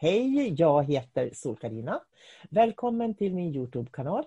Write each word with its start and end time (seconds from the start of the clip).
Hej, 0.00 0.54
jag 0.58 0.84
heter 0.84 1.30
Sol-Carina. 1.34 2.00
Välkommen 2.50 3.14
till 3.14 3.34
min 3.34 3.54
Youtube-kanal. 3.54 4.24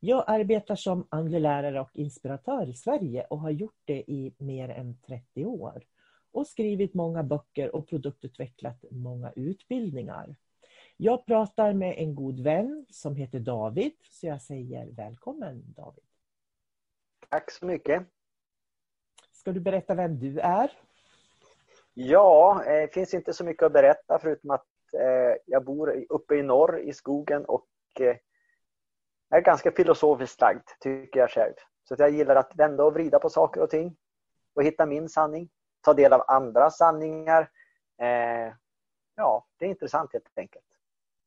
Jag 0.00 0.24
arbetar 0.26 0.76
som 0.76 1.06
andelärare 1.08 1.80
och 1.80 1.90
inspiratör 1.94 2.68
i 2.68 2.74
Sverige 2.74 3.24
och 3.24 3.40
har 3.40 3.50
gjort 3.50 3.80
det 3.84 4.10
i 4.10 4.34
mer 4.38 4.68
än 4.68 4.98
30 5.06 5.44
år. 5.44 5.84
Och 6.32 6.46
skrivit 6.46 6.94
många 6.94 7.22
böcker 7.22 7.74
och 7.74 7.88
produktutvecklat 7.88 8.84
många 8.90 9.32
utbildningar. 9.36 10.36
Jag 10.96 11.26
pratar 11.26 11.72
med 11.72 11.94
en 11.98 12.14
god 12.14 12.40
vän 12.40 12.86
som 12.90 13.16
heter 13.16 13.40
David, 13.40 13.92
så 14.10 14.26
jag 14.26 14.42
säger 14.42 14.86
välkommen 14.86 15.74
David. 15.76 16.04
Tack 17.28 17.50
så 17.50 17.66
mycket. 17.66 18.13
Ska 19.44 19.52
du 19.52 19.60
berätta 19.60 19.94
vem 19.94 20.18
du 20.18 20.40
är? 20.40 20.70
Ja, 21.94 22.62
det 22.66 22.94
finns 22.94 23.14
inte 23.14 23.32
så 23.32 23.44
mycket 23.44 23.62
att 23.62 23.72
berätta 23.72 24.18
förutom 24.18 24.50
att 24.50 24.66
eh, 24.94 25.36
jag 25.46 25.64
bor 25.64 26.04
uppe 26.08 26.34
i 26.34 26.42
norr 26.42 26.78
i 26.78 26.92
skogen 26.92 27.44
och 27.44 27.66
eh, 28.00 28.16
är 29.30 29.40
ganska 29.40 29.72
filosofiskt 29.72 30.40
lagd, 30.40 30.68
tycker 30.80 31.20
jag 31.20 31.30
själv. 31.30 31.52
Så 31.88 31.94
jag 31.98 32.10
gillar 32.10 32.36
att 32.36 32.56
vända 32.56 32.84
och 32.84 32.94
vrida 32.94 33.18
på 33.18 33.30
saker 33.30 33.60
och 33.60 33.70
ting 33.70 33.96
och 34.54 34.64
hitta 34.64 34.86
min 34.86 35.08
sanning. 35.08 35.48
Ta 35.80 35.94
del 35.94 36.12
av 36.12 36.24
andras 36.26 36.76
sanningar. 36.76 37.50
ja, 39.14 39.46
det 39.58 39.64
är 39.64 39.70
intressant 39.70 40.12
helt 40.12 40.38
enkelt. 40.38 40.66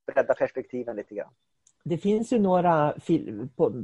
Bredda 0.06 0.34
perspektiven 0.34 0.96
lite 0.96 1.16
grann. 1.16 1.34
Det 1.88 1.98
finns 1.98 2.34
ju 2.34 2.40
några 2.40 2.94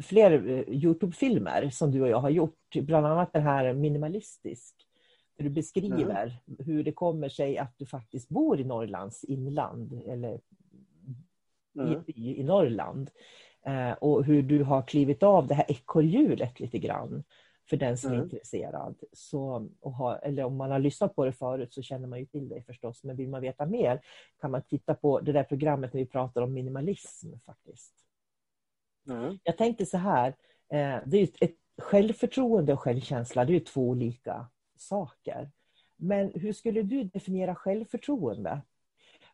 fler 0.01 0.65
Youtube-filmer 0.69 1.69
som 1.69 1.91
du 1.91 2.01
och 2.01 2.09
jag 2.09 2.19
har 2.19 2.29
gjort. 2.29 2.75
Bland 2.75 3.05
annat 3.05 3.33
den 3.33 3.43
här 3.43 3.73
Minimalistisk. 3.73 4.75
Där 5.37 5.43
du 5.43 5.49
beskriver 5.49 6.39
mm. 6.47 6.65
hur 6.65 6.83
det 6.83 6.91
kommer 6.91 7.29
sig 7.29 7.57
att 7.57 7.73
du 7.77 7.85
faktiskt 7.85 8.29
bor 8.29 8.59
i 8.59 8.63
Norrlands 8.63 9.23
inland. 9.23 10.01
Eller 10.07 10.39
mm. 11.79 12.03
i, 12.07 12.39
i 12.39 12.43
Norrland. 12.43 13.09
Eh, 13.65 13.91
och 13.91 14.25
hur 14.25 14.43
du 14.43 14.63
har 14.63 14.81
klivit 14.81 15.23
av 15.23 15.47
det 15.47 15.53
här 15.53 15.65
ekorrhjulet 15.71 16.59
lite 16.59 16.79
grann. 16.79 17.23
För 17.69 17.77
den 17.77 17.97
som 17.97 18.09
mm. 18.09 18.19
är 18.19 18.23
intresserad. 18.23 18.95
Så, 19.13 19.69
och 19.79 19.91
ha, 19.91 20.17
eller 20.17 20.43
om 20.43 20.57
man 20.57 20.71
har 20.71 20.79
lyssnat 20.79 21.15
på 21.15 21.25
det 21.25 21.33
förut 21.33 21.73
så 21.73 21.81
känner 21.81 22.07
man 22.07 22.19
ju 22.19 22.25
till 22.25 22.49
det 22.49 22.61
förstås. 22.61 23.03
Men 23.03 23.15
vill 23.15 23.29
man 23.29 23.41
veta 23.41 23.65
mer 23.65 24.01
kan 24.41 24.51
man 24.51 24.61
titta 24.61 24.93
på 24.93 25.19
det 25.19 25.31
där 25.31 25.43
programmet 25.43 25.93
när 25.93 26.01
vi 26.01 26.07
pratar 26.07 26.41
om 26.41 26.53
minimalism 26.53 27.33
faktiskt. 27.45 27.93
Mm. 29.09 29.39
Jag 29.43 29.57
tänkte 29.57 29.85
så 29.85 29.97
här, 29.97 30.27
eh, 30.69 30.97
det 31.05 31.17
är 31.17 31.29
ett, 31.41 31.55
självförtroende 31.77 32.73
och 32.73 32.79
självkänsla 32.79 33.45
det 33.45 33.55
är 33.55 33.59
två 33.59 33.89
olika 33.89 34.47
saker. 34.77 35.51
Men 35.95 36.31
hur 36.35 36.53
skulle 36.53 36.81
du 36.81 37.03
definiera 37.03 37.55
självförtroende? 37.55 38.61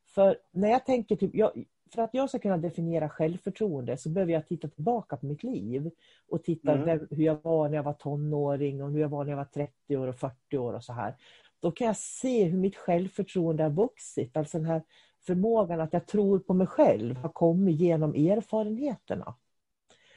För 0.06 0.38
när 0.52 0.70
jag 0.70 0.86
tänker 0.86 1.16
typ, 1.16 1.36
jag, 1.36 1.66
för 1.94 2.02
att 2.02 2.14
jag 2.14 2.30
ska 2.30 2.40
kunna 2.40 2.58
definiera 2.58 3.10
självförtroende 3.10 3.98
så 3.98 4.10
behöver 4.10 4.34
jag 4.34 4.48
titta 4.48 4.68
tillbaka 4.68 5.18
på 5.18 5.26
mitt 5.26 5.44
liv 5.44 5.92
och 6.30 6.44
titta 6.44 6.72
mm. 6.74 7.08
hur 7.10 7.24
jag 7.24 7.40
var 7.44 7.70
när 7.70 7.76
jag 7.76 7.84
var 7.84 7.94
tonåring 7.94 8.84
och 8.84 8.92
hur 8.92 9.00
jag 9.00 9.10
var 9.10 9.24
när 9.24 9.32
jag 9.32 9.38
var 9.38 9.46
30 9.46 9.98
år 9.98 10.08
och 10.08 10.16
40 10.16 10.58
år 10.58 10.74
och 10.74 10.84
så 10.84 10.94
här. 10.94 11.16
Då 11.60 11.72
kan 11.72 11.88
jag 11.88 11.98
se 11.98 12.44
hur 12.44 12.58
mitt 12.58 12.76
självförtroende 12.76 13.64
har 13.64 13.70
vuxit. 13.70 14.38
Alltså 14.38 14.58
den 14.58 14.68
här 14.68 14.82
förmågan 15.26 15.82
att 15.82 15.94
jag 15.94 16.06
tror 16.06 16.40
på 16.40 16.54
mig 16.54 16.68
själv 16.68 17.18
har 17.18 17.30
kommit 17.30 17.80
genom 17.80 18.14
erfarenheterna 18.14 19.36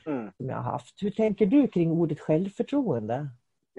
mm. 0.06 0.32
som 0.36 0.48
jag 0.48 0.56
har 0.56 0.72
haft. 0.72 1.02
Hur 1.02 1.10
tänker 1.10 1.46
du 1.46 1.68
kring 1.68 1.90
ordet 1.90 2.20
självförtroende? 2.20 3.28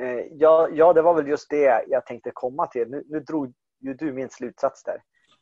Eh, 0.01 0.25
ja, 0.31 0.69
ja, 0.73 0.93
det 0.93 1.01
var 1.01 1.13
väl 1.13 1.27
just 1.27 1.49
det 1.49 1.85
jag 1.87 2.05
tänkte 2.05 2.31
komma 2.33 2.67
till. 2.67 2.89
Nu, 2.89 3.03
nu 3.07 3.19
drog 3.19 3.53
ju 3.79 3.93
du 3.93 4.13
min 4.13 4.29
slutsats 4.29 4.83
där. 4.83 4.97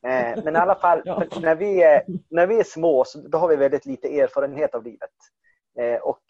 Eh, 0.07 0.43
men 0.43 0.55
i 0.55 0.59
alla 0.59 0.75
fall, 0.75 1.01
ja. 1.05 1.23
när, 1.41 1.55
vi 1.55 1.83
är, 1.83 2.03
när 2.29 2.47
vi 2.47 2.59
är 2.59 2.63
små 2.63 3.05
så 3.05 3.19
då 3.19 3.37
har 3.37 3.47
vi 3.47 3.55
väldigt 3.55 3.85
lite 3.85 4.19
erfarenhet 4.19 4.75
av 4.75 4.83
livet. 4.83 5.09
Eh, 5.79 6.01
och 6.01 6.21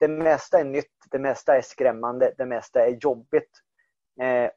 det 0.00 0.08
mesta 0.08 0.60
är 0.60 0.64
nytt, 0.64 0.92
det 1.10 1.18
mesta 1.18 1.56
är 1.56 1.62
skrämmande, 1.62 2.34
det 2.38 2.46
mesta 2.46 2.86
är 2.86 2.98
jobbigt. 3.00 3.50
Eh, 4.20 4.50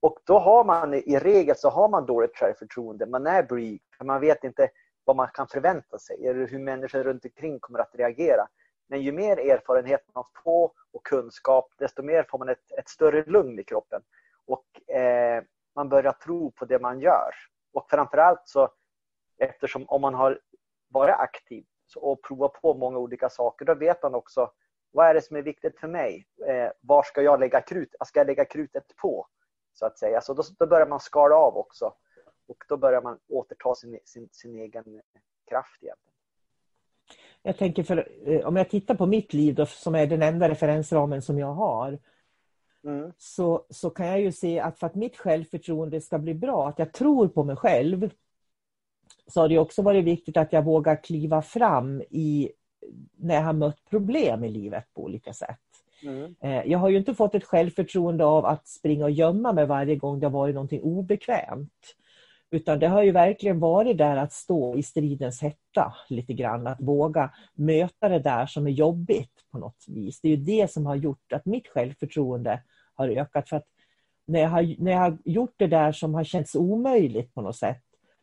och 0.00 0.18
då 0.24 0.38
har 0.38 0.64
man 0.64 0.94
i 0.94 1.18
regel 1.18 1.56
så 1.56 1.70
har 1.70 1.88
man 1.88 2.06
dåligt 2.06 2.36
självförtroende. 2.36 3.06
Man 3.06 3.26
är 3.26 3.42
blyg, 3.42 3.82
man 4.04 4.20
vet 4.20 4.44
inte 4.44 4.70
vad 5.04 5.16
man 5.16 5.28
kan 5.34 5.48
förvänta 5.48 5.98
sig 5.98 6.26
eller 6.26 6.46
hur 6.46 6.58
människor 6.58 7.02
runt 7.02 7.24
omkring 7.24 7.60
kommer 7.60 7.78
att 7.78 7.94
reagera. 7.94 8.46
Men 8.88 9.02
ju 9.02 9.12
mer 9.12 9.36
erfarenhet 9.36 10.00
man 10.14 10.24
får 10.44 10.72
och 10.92 11.06
kunskap, 11.06 11.72
desto 11.78 12.02
mer 12.02 12.26
får 12.30 12.38
man 12.38 12.48
ett, 12.48 12.72
ett 12.78 12.88
större 12.88 13.24
lugn 13.24 13.58
i 13.58 13.64
kroppen. 13.64 14.02
Och 14.46 14.94
eh, 14.94 15.42
man 15.74 15.88
börjar 15.88 16.12
tro 16.12 16.50
på 16.50 16.64
det 16.64 16.78
man 16.78 17.00
gör. 17.00 17.30
Och 17.72 17.90
framförallt 17.90 18.42
så, 18.44 18.68
eftersom 19.38 19.84
om 19.88 20.00
man 20.00 20.14
har 20.14 20.40
varit 20.88 21.14
aktiv 21.18 21.64
och 21.96 22.22
provat 22.22 22.52
på 22.52 22.74
många 22.74 22.98
olika 22.98 23.28
saker, 23.28 23.64
då 23.64 23.74
vet 23.74 24.02
man 24.02 24.14
också 24.14 24.50
vad 24.92 25.06
är 25.06 25.14
det 25.14 25.22
som 25.22 25.36
är 25.36 25.42
viktigt 25.42 25.80
för 25.80 25.88
mig? 25.88 26.26
Eh, 26.48 26.70
var 26.80 27.02
ska 27.02 27.22
jag 27.22 27.40
lägga 27.40 27.60
krut? 27.60 27.94
Ska 28.06 28.20
jag 28.20 28.26
lägga 28.26 28.44
krutet 28.44 28.84
på? 29.02 29.26
Så 29.72 29.86
att 29.86 29.98
säga. 29.98 30.20
Så 30.20 30.34
då, 30.34 30.42
då 30.58 30.66
börjar 30.66 30.86
man 30.86 31.00
skala 31.00 31.36
av 31.36 31.56
också. 31.56 31.94
Och 32.48 32.64
då 32.68 32.76
börjar 32.76 33.02
man 33.02 33.18
återta 33.28 33.74
sin, 33.74 33.98
sin, 34.04 34.28
sin 34.32 34.54
egen 34.54 34.84
kraft 35.48 35.82
igen. 35.82 35.96
Jag 37.42 37.56
tänker 37.56 37.82
för, 37.82 38.08
eh, 38.24 38.46
om 38.46 38.56
jag 38.56 38.70
tittar 38.70 38.94
på 38.94 39.06
mitt 39.06 39.32
liv 39.32 39.54
då, 39.54 39.66
som 39.66 39.94
är 39.94 40.06
den 40.06 40.22
enda 40.22 40.48
referensramen 40.48 41.22
som 41.22 41.38
jag 41.38 41.54
har. 41.54 41.98
Mm. 42.84 43.12
Så, 43.18 43.66
så 43.70 43.90
kan 43.90 44.06
jag 44.06 44.20
ju 44.20 44.32
se 44.32 44.60
att 44.60 44.78
för 44.78 44.86
att 44.86 44.94
mitt 44.94 45.16
självförtroende 45.16 46.00
ska 46.00 46.18
bli 46.18 46.34
bra, 46.34 46.68
att 46.68 46.78
jag 46.78 46.92
tror 46.92 47.28
på 47.28 47.44
mig 47.44 47.56
själv. 47.56 48.10
Så 49.26 49.40
har 49.40 49.48
det 49.48 49.58
också 49.58 49.82
varit 49.82 50.04
viktigt 50.04 50.36
att 50.36 50.52
jag 50.52 50.64
vågar 50.64 51.02
kliva 51.02 51.42
fram 51.42 52.02
i, 52.10 52.50
när 53.16 53.34
jag 53.34 53.42
har 53.42 53.52
mött 53.52 53.84
problem 53.90 54.44
i 54.44 54.48
livet 54.48 54.84
på 54.94 55.02
olika 55.02 55.32
sätt. 55.32 55.58
Mm. 56.02 56.34
Eh, 56.40 56.62
jag 56.66 56.78
har 56.78 56.88
ju 56.88 56.96
inte 56.96 57.14
fått 57.14 57.34
ett 57.34 57.44
självförtroende 57.44 58.24
av 58.24 58.46
att 58.46 58.68
springa 58.68 59.04
och 59.04 59.10
gömma 59.10 59.52
mig 59.52 59.66
varje 59.66 59.96
gång 59.96 60.20
det 60.20 60.26
har 60.26 60.32
varit 60.32 60.54
någonting 60.54 60.82
obekvämt. 60.82 61.96
Utan 62.50 62.78
det 62.78 62.88
har 62.88 63.02
ju 63.02 63.12
verkligen 63.12 63.60
varit 63.60 63.98
där 63.98 64.16
att 64.16 64.32
stå 64.32 64.78
i 64.78 64.82
stridens 64.82 65.42
hetta 65.42 65.94
lite 66.08 66.32
grann. 66.32 66.66
Att 66.66 66.80
våga 66.80 67.30
möta 67.54 68.08
det 68.08 68.18
där 68.18 68.46
som 68.46 68.66
är 68.66 68.70
jobbigt 68.70 69.44
på 69.52 69.58
något 69.58 69.84
vis. 69.88 70.20
Det 70.20 70.28
är 70.28 70.36
ju 70.36 70.44
det 70.44 70.70
som 70.70 70.86
har 70.86 70.96
gjort 70.96 71.32
att 71.32 71.46
mitt 71.46 71.68
självförtroende 71.68 72.62
har 72.94 73.08
ökat. 73.08 73.48
För 73.48 73.56
att 73.56 73.66
när 74.26 74.40
jag 74.40 74.48
har, 74.48 74.74
när 74.78 74.92
jag 74.92 74.98
har 74.98 75.18
gjort 75.24 75.54
det 75.56 75.66
där 75.66 75.92
som 75.92 76.14
har 76.14 76.24
känts 76.24 76.54
omöjligt 76.54 77.34
på 77.34 77.42
något 77.42 77.56
sätt 77.56 77.82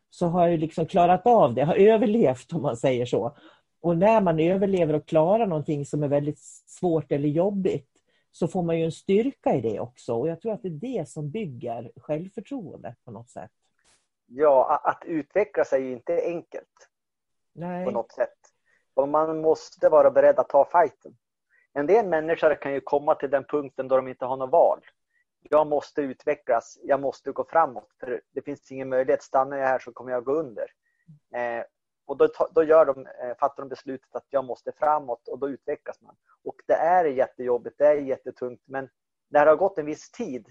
så 0.10 0.28
har 0.28 0.48
jag 0.48 0.60
liksom 0.60 0.86
klarat 0.86 1.28
av 1.28 1.54
det, 1.54 1.64
har 1.64 1.76
överlevt 1.76 2.54
om 2.54 2.62
man 2.62 2.78
säger 2.78 3.06
så. 3.06 3.38
Och 3.82 3.98
när 3.98 4.22
man 4.22 4.40
överlever 4.40 4.94
och 4.94 5.08
klarar 5.08 5.48
någonting 5.48 5.86
som 5.86 6.04
är 6.04 6.08
väldigt 6.08 6.40
svårt 6.68 7.12
eller 7.12 7.30
jobbigt 7.30 7.90
så 8.32 8.48
får 8.48 8.64
man 8.64 8.80
ju 8.80 8.86
en 8.86 8.92
styrka 8.92 9.56
i 9.56 9.62
det 9.62 9.80
också. 9.80 10.14
Och 10.14 10.28
jag 10.28 10.42
tror 10.42 10.54
att 10.54 10.62
det 10.62 10.68
är 10.68 11.00
det 11.00 11.10
som 11.10 11.30
bygger 11.30 11.92
självförtroendet 11.96 12.96
på 13.06 13.12
något 13.12 13.30
sätt. 13.30 13.52
Ja, 14.28 14.82
att 14.84 15.06
utvecklas 15.06 15.74
är 15.74 15.78
ju 15.78 15.92
inte 15.92 16.22
enkelt. 16.24 16.90
Nej. 17.54 17.86
På 17.86 17.92
något 17.92 18.12
sätt. 18.12 18.38
Och 18.94 19.10
man 19.10 19.42
måste 19.42 19.90
vara 19.90 20.12
beredd 20.12 20.40
att 20.40 20.50
ta 20.50 20.66
fighten. 20.66 21.18
En 21.74 21.88
del 21.88 22.08
människor 22.08 22.62
kan 22.62 22.74
ju 22.74 22.82
komma 22.82 23.16
till 23.16 23.30
den 23.30 23.44
punkten 23.44 23.88
då 23.88 23.96
de 23.96 24.08
inte 24.08 24.26
har 24.26 24.38
något 24.38 24.52
val. 24.52 24.80
Jag 25.42 25.68
måste 25.68 26.02
utvecklas, 26.02 26.80
jag 26.84 27.00
måste 27.00 27.32
gå 27.32 27.46
framåt. 27.50 27.90
För 28.00 28.22
det 28.32 28.42
finns 28.42 28.72
ingen 28.72 28.90
möjlighet, 28.90 29.24
stannar 29.24 29.58
jag 29.58 29.68
här 29.68 29.80
så 29.80 29.92
kommer 29.92 30.12
jag 30.12 30.24
gå 30.24 30.34
under. 30.34 30.72
Eh, 31.36 31.66
och 32.06 32.18
då, 32.18 32.28
då 32.56 32.64
gör 32.64 32.86
de, 32.86 33.08
eh, 33.08 33.38
fattar 33.40 33.64
de 33.64 33.70
beslutet 33.70 34.16
att 34.16 34.26
jag 34.30 34.46
måste 34.46 34.72
framåt 34.72 35.28
och 35.28 35.40
då 35.40 35.50
utvecklas 35.50 36.02
man. 36.02 36.16
Och 36.44 36.56
det 36.66 36.74
är 36.74 37.06
jättejobbigt, 37.06 37.78
det 37.78 37.88
är 37.88 37.96
jättetungt, 37.96 38.62
men 38.66 38.90
när 39.30 39.46
det 39.46 39.52
har 39.52 39.58
gått 39.58 39.78
en 39.78 39.86
viss 39.86 40.12
tid, 40.12 40.48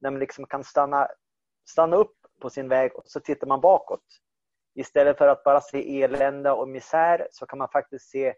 när 0.00 0.10
man 0.10 0.20
liksom 0.20 0.46
kan 0.46 0.64
stanna, 0.64 1.08
stanna 1.68 1.96
upp 1.96 2.19
på 2.40 2.50
sin 2.50 2.68
väg 2.68 2.96
och 2.96 3.02
så 3.06 3.20
tittar 3.20 3.46
man 3.46 3.60
bakåt. 3.60 4.04
Istället 4.74 5.18
för 5.18 5.28
att 5.28 5.44
bara 5.44 5.60
se 5.60 6.02
elände 6.02 6.50
och 6.50 6.68
misär 6.68 7.28
så 7.30 7.46
kan 7.46 7.58
man 7.58 7.68
faktiskt 7.68 8.10
se 8.10 8.34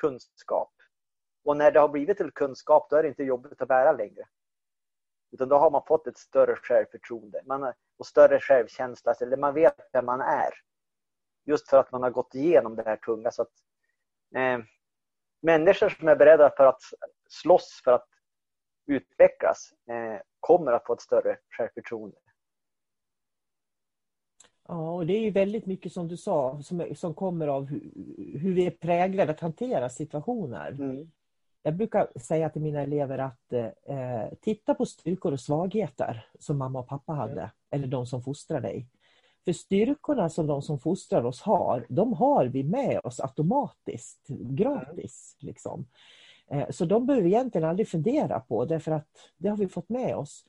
kunskap. 0.00 0.72
Och 1.44 1.56
när 1.56 1.70
det 1.70 1.80
har 1.80 1.88
blivit 1.88 2.16
till 2.16 2.30
kunskap, 2.30 2.90
då 2.90 2.96
är 2.96 3.02
det 3.02 3.08
inte 3.08 3.22
jobbigt 3.22 3.62
att 3.62 3.68
bära 3.68 3.92
längre. 3.92 4.28
Utan 5.30 5.48
då 5.48 5.56
har 5.56 5.70
man 5.70 5.82
fått 5.86 6.06
ett 6.06 6.18
större 6.18 6.56
självförtroende 6.56 7.42
man, 7.46 7.72
och 7.98 8.06
större 8.06 8.40
självkänsla, 8.40 9.14
eller 9.20 9.36
man 9.36 9.54
vet 9.54 9.88
vem 9.92 10.06
man 10.06 10.20
är. 10.20 10.50
Just 11.44 11.68
för 11.68 11.78
att 11.78 11.92
man 11.92 12.02
har 12.02 12.10
gått 12.10 12.34
igenom 12.34 12.76
det 12.76 12.82
här 12.82 12.96
tunga. 12.96 13.30
Så 13.30 13.42
att, 13.42 13.52
eh, 14.34 14.58
människor 15.42 15.88
som 15.88 16.08
är 16.08 16.16
beredda 16.16 16.50
för 16.50 16.66
att 16.66 16.80
slåss 17.28 17.80
för 17.84 17.92
att 17.92 18.08
utvecklas 18.86 19.72
eh, 19.90 20.20
kommer 20.40 20.72
att 20.72 20.86
få 20.86 20.92
ett 20.92 21.00
större 21.00 21.38
självförtroende. 21.50 22.18
Ja, 24.68 24.90
och 24.90 25.06
det 25.06 25.12
är 25.12 25.20
ju 25.20 25.30
väldigt 25.30 25.66
mycket 25.66 25.92
som 25.92 26.08
du 26.08 26.16
sa 26.16 26.62
som, 26.62 26.86
som 26.96 27.14
kommer 27.14 27.48
av 27.48 27.66
hur, 27.66 27.90
hur 28.38 28.54
vi 28.54 28.66
är 28.66 28.70
präglade 28.70 29.32
att 29.32 29.40
hantera 29.40 29.88
situationer. 29.88 30.70
Mm. 30.70 31.10
Jag 31.62 31.76
brukar 31.76 32.18
säga 32.18 32.50
till 32.50 32.62
mina 32.62 32.80
elever 32.80 33.18
att 33.18 33.52
eh, 33.52 34.38
titta 34.40 34.74
på 34.74 34.86
styrkor 34.86 35.32
och 35.32 35.40
svagheter 35.40 36.26
som 36.38 36.58
mamma 36.58 36.78
och 36.78 36.88
pappa 36.88 37.12
hade, 37.12 37.40
mm. 37.40 37.50
eller 37.70 37.86
de 37.86 38.06
som 38.06 38.22
fostrar 38.22 38.60
dig. 38.60 38.86
För 39.44 39.52
styrkorna 39.52 40.28
som 40.28 40.46
de 40.46 40.62
som 40.62 40.78
fostrar 40.78 41.24
oss 41.24 41.40
har, 41.40 41.86
de 41.88 42.12
har 42.12 42.46
vi 42.46 42.64
med 42.64 43.00
oss 43.04 43.20
automatiskt, 43.20 44.28
gratis. 44.28 45.36
Mm. 45.42 45.48
Liksom. 45.48 45.86
Eh, 46.50 46.70
så 46.70 46.84
de 46.84 47.06
behöver 47.06 47.24
vi 47.24 47.30
egentligen 47.30 47.68
aldrig 47.68 47.88
fundera 47.88 48.40
på, 48.40 48.64
därför 48.64 48.92
att 48.92 49.08
det 49.36 49.48
har 49.48 49.56
vi 49.56 49.68
fått 49.68 49.88
med 49.88 50.16
oss. 50.16 50.44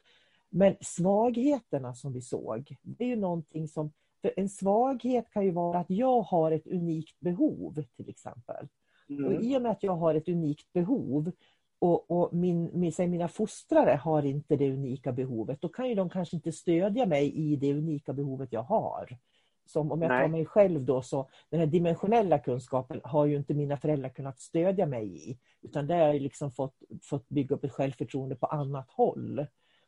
Men 0.50 0.76
svagheterna 0.82 1.96
som 1.96 2.14
vi 2.14 2.22
såg, 2.22 2.76
det 2.82 3.04
är 3.04 3.08
ju 3.08 3.16
någonting 3.16 3.68
som... 3.68 3.92
För 4.22 4.34
en 4.38 4.50
svaghet 4.50 5.30
kan 5.34 5.46
ju 5.46 5.52
vara 5.52 5.80
att 5.80 5.90
jag 5.90 6.22
har 6.22 6.52
ett 6.52 6.68
unikt 6.68 7.20
behov, 7.20 7.84
till 7.96 8.10
exempel. 8.10 8.68
Mm. 9.10 9.26
Och 9.26 9.44
I 9.44 9.58
och 9.58 9.62
med 9.62 9.72
att 9.72 9.84
jag 9.84 9.96
har 9.96 10.16
ett 10.16 10.30
unikt 10.30 10.74
behov 10.74 11.32
och, 11.80 12.12
och 12.12 12.34
min, 12.34 12.70
min, 12.74 12.92
säg, 12.92 13.08
mina 13.08 13.28
fostrare 13.28 13.92
har 13.92 14.26
inte 14.26 14.56
det 14.56 14.74
unika 14.74 15.12
behovet, 15.12 15.62
då 15.62 15.70
kan 15.70 15.90
ju 15.90 15.96
de 15.96 16.10
kanske 16.10 16.36
inte 16.36 16.52
stödja 16.52 17.06
mig 17.06 17.36
i 17.36 17.56
det 17.56 17.74
unika 17.74 18.14
behovet 18.14 18.54
jag 18.54 18.64
har. 18.64 19.18
Som 19.66 19.92
om 19.92 20.02
jag 20.02 20.10
tar 20.10 20.28
mig 20.28 20.46
själv 20.46 20.86
då, 20.86 21.02
så 21.02 21.30
den 21.50 21.60
här 21.60 21.68
dimensionella 21.68 22.40
kunskapen 22.40 23.02
har 23.04 23.26
ju 23.26 23.38
inte 23.38 23.54
mina 23.54 23.78
föräldrar 23.78 24.10
kunnat 24.10 24.40
stödja 24.40 24.86
mig 24.86 25.30
i. 25.30 25.38
Utan 25.62 25.88
där 25.88 26.00
har 26.00 26.08
jag 26.08 26.22
liksom 26.22 26.52
fått, 26.52 26.76
fått 27.02 27.30
bygga 27.30 27.56
upp 27.56 27.64
ett 27.64 27.72
självförtroende 27.72 28.36
på 28.36 28.46
annat 28.46 28.90
håll. 28.90 29.46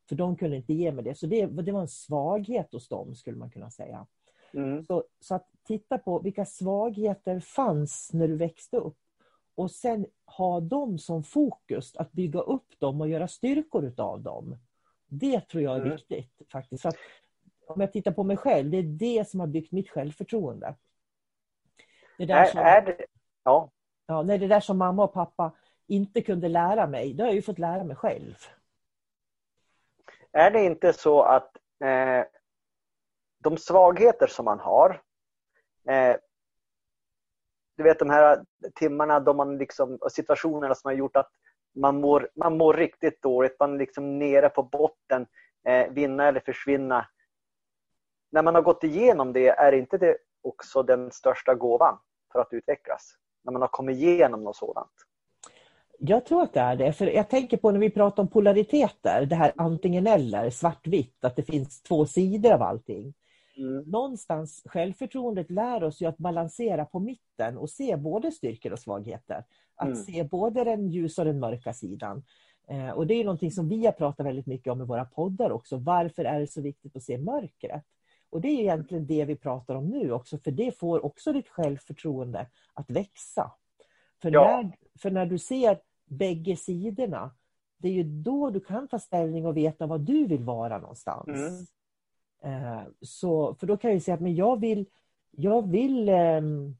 För 0.09 0.15
de 0.15 0.35
kunde 0.35 0.57
inte 0.57 0.73
ge 0.73 0.91
mig 0.91 1.03
det. 1.03 1.15
Så 1.15 1.27
det, 1.27 1.45
det 1.45 1.71
var 1.71 1.81
en 1.81 1.87
svaghet 1.87 2.73
hos 2.73 2.87
dem, 2.87 3.15
skulle 3.15 3.37
man 3.37 3.51
kunna 3.51 3.71
säga. 3.71 4.07
Mm. 4.53 4.85
Så, 4.85 5.03
så 5.19 5.35
att 5.35 5.47
titta 5.63 5.97
på 5.97 6.19
vilka 6.19 6.45
svagheter 6.45 7.39
fanns 7.39 8.13
när 8.13 8.27
du 8.27 8.35
växte 8.35 8.77
upp 8.77 8.97
och 9.55 9.71
sen 9.71 10.05
ha 10.25 10.59
dem 10.59 10.97
som 10.97 11.23
fokus, 11.23 11.95
att 11.95 12.11
bygga 12.11 12.39
upp 12.39 12.79
dem 12.79 13.01
och 13.01 13.09
göra 13.09 13.27
styrkor 13.27 13.85
utav 13.85 14.21
dem. 14.21 14.57
Det 15.07 15.41
tror 15.41 15.63
jag 15.63 15.75
är 15.75 15.81
mm. 15.81 15.91
viktigt 15.91 16.41
faktiskt. 16.51 16.81
För 16.81 16.93
om 17.67 17.81
jag 17.81 17.91
tittar 17.91 18.11
på 18.11 18.23
mig 18.23 18.37
själv, 18.37 18.69
det 18.71 18.77
är 18.77 18.83
det 18.83 19.29
som 19.29 19.39
har 19.39 19.47
byggt 19.47 19.71
mitt 19.71 19.89
självförtroende. 19.89 20.75
Det 22.17 22.25
där 22.25 22.45
som, 22.45 22.59
är, 22.59 22.81
det, 22.81 23.05
ja. 23.43 23.69
Ja, 24.05 24.21
nej, 24.21 24.37
det 24.37 24.47
där 24.47 24.59
som 24.59 24.77
mamma 24.77 25.03
och 25.03 25.13
pappa 25.13 25.51
inte 25.87 26.21
kunde 26.21 26.47
lära 26.47 26.87
mig, 26.87 27.13
det 27.13 27.23
har 27.23 27.27
jag 27.27 27.35
ju 27.35 27.41
fått 27.41 27.59
lära 27.59 27.83
mig 27.83 27.95
själv. 27.95 28.35
Är 30.31 30.51
det 30.51 30.65
inte 30.65 30.93
så 30.93 31.21
att 31.21 31.57
eh, 31.79 32.23
de 33.43 33.57
svagheter 33.57 34.27
som 34.27 34.45
man 34.45 34.59
har 34.59 35.01
eh, 35.89 36.15
du 37.77 37.83
vet 37.83 37.99
de 37.99 38.09
här 38.09 38.43
timmarna 38.75 39.19
då 39.19 39.33
man 39.33 39.57
liksom, 39.57 39.95
och 40.01 40.11
situationerna 40.11 40.75
som 40.75 40.89
har 40.89 40.93
gjort 40.93 41.15
att 41.15 41.29
man 41.75 42.01
mår, 42.01 42.29
man 42.35 42.57
mår 42.57 42.73
riktigt 42.73 43.21
dåligt, 43.21 43.55
man 43.59 43.73
är 43.73 43.77
liksom 43.77 44.19
nere 44.19 44.49
på 44.49 44.63
botten, 44.63 45.25
eh, 45.67 45.91
vinna 45.91 46.27
eller 46.27 46.39
försvinna. 46.39 47.07
När 48.31 48.43
man 48.43 48.55
har 48.55 48.61
gått 48.61 48.83
igenom 48.83 49.33
det, 49.33 49.47
är 49.47 49.71
inte 49.71 49.97
det 49.97 50.17
också 50.41 50.83
den 50.83 51.11
största 51.11 51.55
gåvan 51.55 51.97
för 52.31 52.39
att 52.39 52.53
utvecklas? 52.53 53.15
När 53.43 53.51
man 53.51 53.61
har 53.61 53.69
kommit 53.69 53.97
igenom 53.97 54.43
något 54.43 54.55
sådant. 54.55 54.91
Jag 55.97 56.25
tror 56.25 56.43
att 56.43 56.53
det 56.53 56.59
är 56.59 56.75
det. 56.75 56.93
För 56.93 57.05
jag 57.05 57.29
tänker 57.29 57.57
på 57.57 57.71
när 57.71 57.79
vi 57.79 57.89
pratar 57.89 58.23
om 58.23 58.29
polariteter, 58.29 59.25
det 59.25 59.35
här 59.35 59.51
antingen 59.57 60.07
eller, 60.07 60.49
svartvitt, 60.49 61.25
att 61.25 61.35
det 61.35 61.43
finns 61.43 61.81
två 61.81 62.05
sidor 62.05 62.51
av 62.51 62.61
allting. 62.61 63.13
Mm. 63.57 63.83
Någonstans, 63.83 64.63
självförtroendet 64.65 65.51
lär 65.51 65.83
oss 65.83 66.01
ju 66.01 66.05
att 66.05 66.17
balansera 66.17 66.85
på 66.85 66.99
mitten 66.99 67.57
och 67.57 67.69
se 67.69 67.97
både 67.97 68.31
styrkor 68.31 68.71
och 68.71 68.79
svagheter. 68.79 69.43
Att 69.75 69.87
mm. 69.87 69.97
se 69.97 70.23
både 70.23 70.63
den 70.63 70.89
ljusa 70.89 71.21
och 71.21 71.25
den 71.25 71.39
mörka 71.39 71.73
sidan. 71.73 72.23
Eh, 72.67 72.89
och 72.89 73.07
det 73.07 73.13
är 73.13 73.23
någonting 73.23 73.51
som 73.51 73.69
vi 73.69 73.85
har 73.85 73.91
pratat 73.91 74.25
väldigt 74.25 74.45
mycket 74.45 74.73
om 74.73 74.81
i 74.81 74.85
våra 74.85 75.05
poddar 75.05 75.51
också. 75.51 75.77
Varför 75.77 76.25
är 76.25 76.39
det 76.39 76.47
så 76.47 76.61
viktigt 76.61 76.95
att 76.95 77.03
se 77.03 77.17
mörkret? 77.17 77.83
Och 78.29 78.41
det 78.41 78.47
är 78.47 78.59
egentligen 78.59 79.07
det 79.07 79.25
vi 79.25 79.35
pratar 79.35 79.75
om 79.75 79.89
nu 79.89 80.11
också, 80.11 80.37
för 80.37 80.51
det 80.51 80.79
får 80.79 81.05
också 81.05 81.33
ditt 81.33 81.49
självförtroende 81.49 82.47
att 82.73 82.89
växa. 82.89 83.51
För, 84.21 84.31
ja. 84.31 84.61
när, 84.61 84.75
för 84.99 85.11
när 85.11 85.25
du 85.25 85.37
ser 85.37 85.79
bägge 86.05 86.55
sidorna, 86.55 87.31
det 87.77 87.87
är 87.87 87.91
ju 87.91 88.03
då 88.03 88.49
du 88.49 88.59
kan 88.59 88.87
ta 88.87 88.99
ställning 88.99 89.45
och 89.45 89.57
veta 89.57 89.85
vad 89.85 90.01
du 90.01 90.25
vill 90.25 90.43
vara 90.43 90.77
någonstans. 90.77 91.27
Mm. 91.27 91.65
Eh, 92.43 92.81
så, 93.01 93.55
för 93.55 93.67
då 93.67 93.77
kan 93.77 93.91
jag 93.91 94.01
säga 94.01 94.15
att 94.15 94.21
men 94.21 94.35
jag 94.35 94.59
vill, 94.59 94.85
jag 95.31 95.71
vill 95.71 96.09
ehm, 96.09 96.75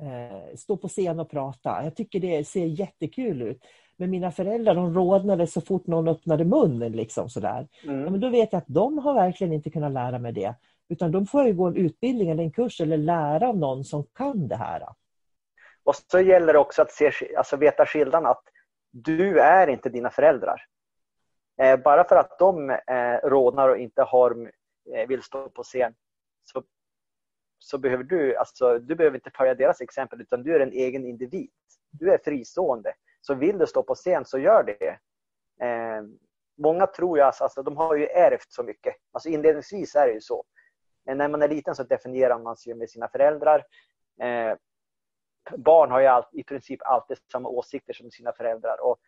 eh, 0.00 0.56
stå 0.56 0.76
på 0.76 0.88
scen 0.88 1.20
och 1.20 1.30
prata. 1.30 1.84
Jag 1.84 1.96
tycker 1.96 2.20
det 2.20 2.44
ser 2.44 2.66
jättekul 2.66 3.42
ut. 3.42 3.64
Men 3.96 4.10
mina 4.10 4.30
föräldrar 4.30 4.74
de 4.74 4.94
rodnade 4.94 5.46
så 5.46 5.60
fort 5.60 5.86
någon 5.86 6.08
öppnade 6.08 6.44
munnen. 6.44 6.92
Liksom, 6.92 7.28
sådär. 7.28 7.68
Mm. 7.84 8.00
Ja, 8.00 8.10
men 8.10 8.20
då 8.20 8.28
vet 8.28 8.52
jag 8.52 8.58
att 8.58 8.68
de 8.68 8.98
har 8.98 9.14
verkligen 9.14 9.52
inte 9.52 9.70
kunnat 9.70 9.92
lära 9.92 10.18
mig 10.18 10.32
det. 10.32 10.54
Utan 10.88 11.12
de 11.12 11.26
får 11.26 11.46
ju 11.46 11.52
gå 11.52 11.66
en 11.66 11.76
utbildning 11.76 12.30
eller 12.30 12.42
en 12.42 12.50
kurs 12.50 12.80
eller 12.80 12.96
lära 12.96 13.48
av 13.48 13.58
någon 13.58 13.84
som 13.84 14.04
kan 14.04 14.48
det 14.48 14.56
här. 14.56 14.82
Och 15.84 15.94
så 15.94 16.20
gäller 16.20 16.52
det 16.52 16.58
också 16.58 16.82
att 16.82 16.92
se, 16.92 17.10
alltså 17.36 17.56
veta 17.56 17.86
skillnaden 17.86 18.26
att 18.26 18.42
du 18.90 19.40
är 19.40 19.66
inte 19.66 19.88
dina 19.88 20.10
föräldrar. 20.10 20.62
Eh, 21.62 21.76
bara 21.76 22.04
för 22.04 22.16
att 22.16 22.38
de 22.38 22.70
eh, 22.70 23.28
rådnar 23.28 23.68
och 23.68 23.78
inte 23.78 24.02
har 24.02 24.50
Eh, 24.92 25.08
vill 25.08 25.22
stå 25.22 25.48
på 25.48 25.62
scen 25.62 25.94
så, 26.44 26.62
så 27.58 27.78
behöver 27.78 28.04
du, 28.04 28.36
alltså, 28.36 28.78
du 28.78 28.94
behöver 28.94 29.16
inte 29.16 29.30
följa 29.30 29.54
deras 29.54 29.80
exempel 29.80 30.20
utan 30.20 30.42
du 30.42 30.56
är 30.56 30.60
en 30.60 30.72
egen 30.72 31.06
individ. 31.06 31.50
Du 31.90 32.12
är 32.12 32.18
fristående. 32.18 32.94
Så 33.20 33.34
vill 33.34 33.58
du 33.58 33.66
stå 33.66 33.82
på 33.82 33.94
scen 33.94 34.24
så 34.24 34.38
gör 34.38 34.62
det. 34.62 34.98
Eh, 35.66 36.02
många 36.58 36.86
tror 36.86 37.18
jag, 37.18 37.26
alltså, 37.26 37.44
alltså, 37.44 37.62
de 37.62 37.76
har 37.76 37.96
ju 37.96 38.06
ärvt 38.06 38.52
så 38.52 38.62
mycket. 38.62 38.94
Alltså 39.12 39.28
inledningsvis 39.28 39.94
är 39.94 40.06
det 40.06 40.12
ju 40.12 40.20
så. 40.20 40.44
Men 41.04 41.18
när 41.18 41.28
man 41.28 41.42
är 41.42 41.48
liten 41.48 41.74
så 41.74 41.82
definierar 41.82 42.38
man 42.38 42.56
sig 42.56 42.74
med 42.74 42.90
sina 42.90 43.08
föräldrar. 43.08 43.64
Eh, 44.20 44.56
barn 45.56 45.90
har 45.90 46.00
ju 46.00 46.06
all, 46.06 46.24
i 46.32 46.44
princip 46.44 46.80
alltid 46.82 47.18
samma 47.32 47.48
åsikter 47.48 47.92
som 47.92 48.10
sina 48.10 48.32
föräldrar. 48.32 48.76
Och 48.80 48.98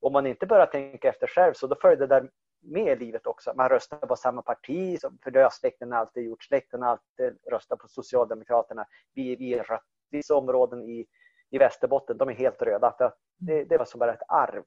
om 0.00 0.12
man 0.12 0.26
inte 0.26 0.46
börjar 0.46 0.66
tänka 0.66 1.08
efter 1.08 1.26
själv 1.26 1.52
så 1.52 1.66
då 1.66 1.76
följer 1.80 1.96
det 1.96 2.06
där 2.06 2.30
med 2.66 2.92
i 2.92 3.04
livet 3.04 3.26
också. 3.26 3.52
Man 3.56 3.68
röstar 3.68 3.98
på 3.98 4.16
samma 4.16 4.42
parti, 4.42 4.98
för 5.22 5.30
det 5.30 5.42
har 5.42 5.50
släkten 5.50 5.92
alltid 5.92 6.24
gjort. 6.24 6.44
Släkten 6.44 6.82
har 6.82 6.88
alltid 6.88 7.38
röstat 7.50 7.78
på 7.78 7.88
Socialdemokraterna. 7.88 8.86
Vi, 9.14 9.36
vi 9.36 9.54
är 9.54 9.64
rött. 9.64 9.84
Vissa 10.10 10.34
områden 10.34 10.82
i, 10.82 11.06
i 11.50 11.58
Västerbotten, 11.58 12.16
de 12.16 12.28
är 12.28 12.34
helt 12.34 12.62
röda. 12.62 12.94
För 12.98 13.14
det, 13.36 13.64
det 13.64 13.78
var 13.78 13.84
som 13.84 13.98
bara 13.98 14.14
ett 14.14 14.28
arv. 14.28 14.64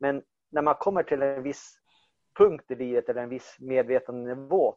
Men 0.00 0.22
när 0.50 0.62
man 0.62 0.74
kommer 0.74 1.02
till 1.02 1.22
en 1.22 1.42
viss 1.42 1.78
punkt 2.38 2.70
i 2.70 2.74
livet 2.74 3.08
eller 3.08 3.22
en 3.22 3.28
viss 3.28 3.56
medvetandenivå 3.60 4.76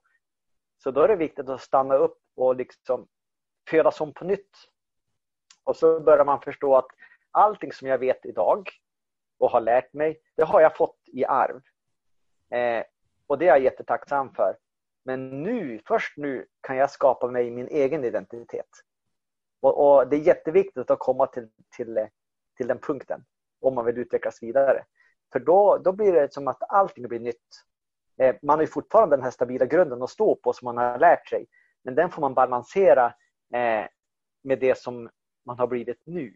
så 0.77 0.91
då 0.91 1.01
är 1.01 1.07
det 1.07 1.15
viktigt 1.15 1.49
att 1.49 1.61
stanna 1.61 1.95
upp 1.95 2.17
och 2.35 2.55
liksom 2.55 3.07
födas 3.69 4.01
om 4.01 4.13
på 4.13 4.25
nytt. 4.25 4.51
Och 5.63 5.75
så 5.75 5.99
börjar 5.99 6.25
man 6.25 6.41
förstå 6.41 6.75
att 6.75 6.87
allting 7.31 7.71
som 7.71 7.87
jag 7.87 7.97
vet 7.97 8.25
idag 8.25 8.69
och 9.37 9.51
har 9.51 9.61
lärt 9.61 9.93
mig, 9.93 10.21
det 10.35 10.43
har 10.43 10.61
jag 10.61 10.77
fått 10.77 10.99
i 11.05 11.25
arv. 11.25 11.61
Eh, 12.55 12.83
och 13.27 13.37
det 13.37 13.45
är 13.45 13.49
jag 13.49 13.63
jättetacksam 13.63 14.33
för. 14.33 14.57
Men 15.05 15.43
nu, 15.43 15.81
först 15.87 16.17
nu 16.17 16.45
kan 16.61 16.77
jag 16.77 16.91
skapa 16.91 17.27
mig 17.27 17.51
min 17.51 17.67
egen 17.67 18.03
identitet. 18.03 18.69
Och, 19.61 19.97
och 19.97 20.09
det 20.09 20.15
är 20.15 20.19
jätteviktigt 20.19 20.91
att 20.91 20.99
komma 20.99 21.27
till, 21.27 21.49
till, 21.77 21.97
eh, 21.97 22.07
till 22.57 22.67
den 22.67 22.79
punkten 22.79 23.25
om 23.61 23.75
man 23.75 23.85
vill 23.85 23.97
utvecklas 23.97 24.43
vidare. 24.43 24.85
För 25.31 25.39
då, 25.39 25.77
då 25.77 25.91
blir 25.91 26.13
det 26.13 26.33
som 26.33 26.47
att 26.47 26.71
allting 26.71 27.07
blir 27.07 27.19
nytt. 27.19 27.65
Eh, 28.17 28.35
man 28.41 28.57
har 28.57 28.63
ju 28.63 28.67
fortfarande 28.67 29.15
den 29.15 29.23
här 29.23 29.31
stabila 29.31 29.65
grunden 29.65 30.01
att 30.01 30.09
stå 30.09 30.35
på 30.35 30.53
som 30.53 30.65
man 30.65 30.77
har 30.77 30.99
lärt 30.99 31.27
sig. 31.29 31.47
Men 31.83 31.95
den 31.95 32.11
får 32.11 32.21
man 32.21 32.33
balansera 32.33 33.05
eh, 33.53 33.85
med 34.43 34.59
det 34.59 34.77
som 34.77 35.09
man 35.45 35.59
har 35.59 35.67
blivit 35.67 36.01
nu. 36.05 36.33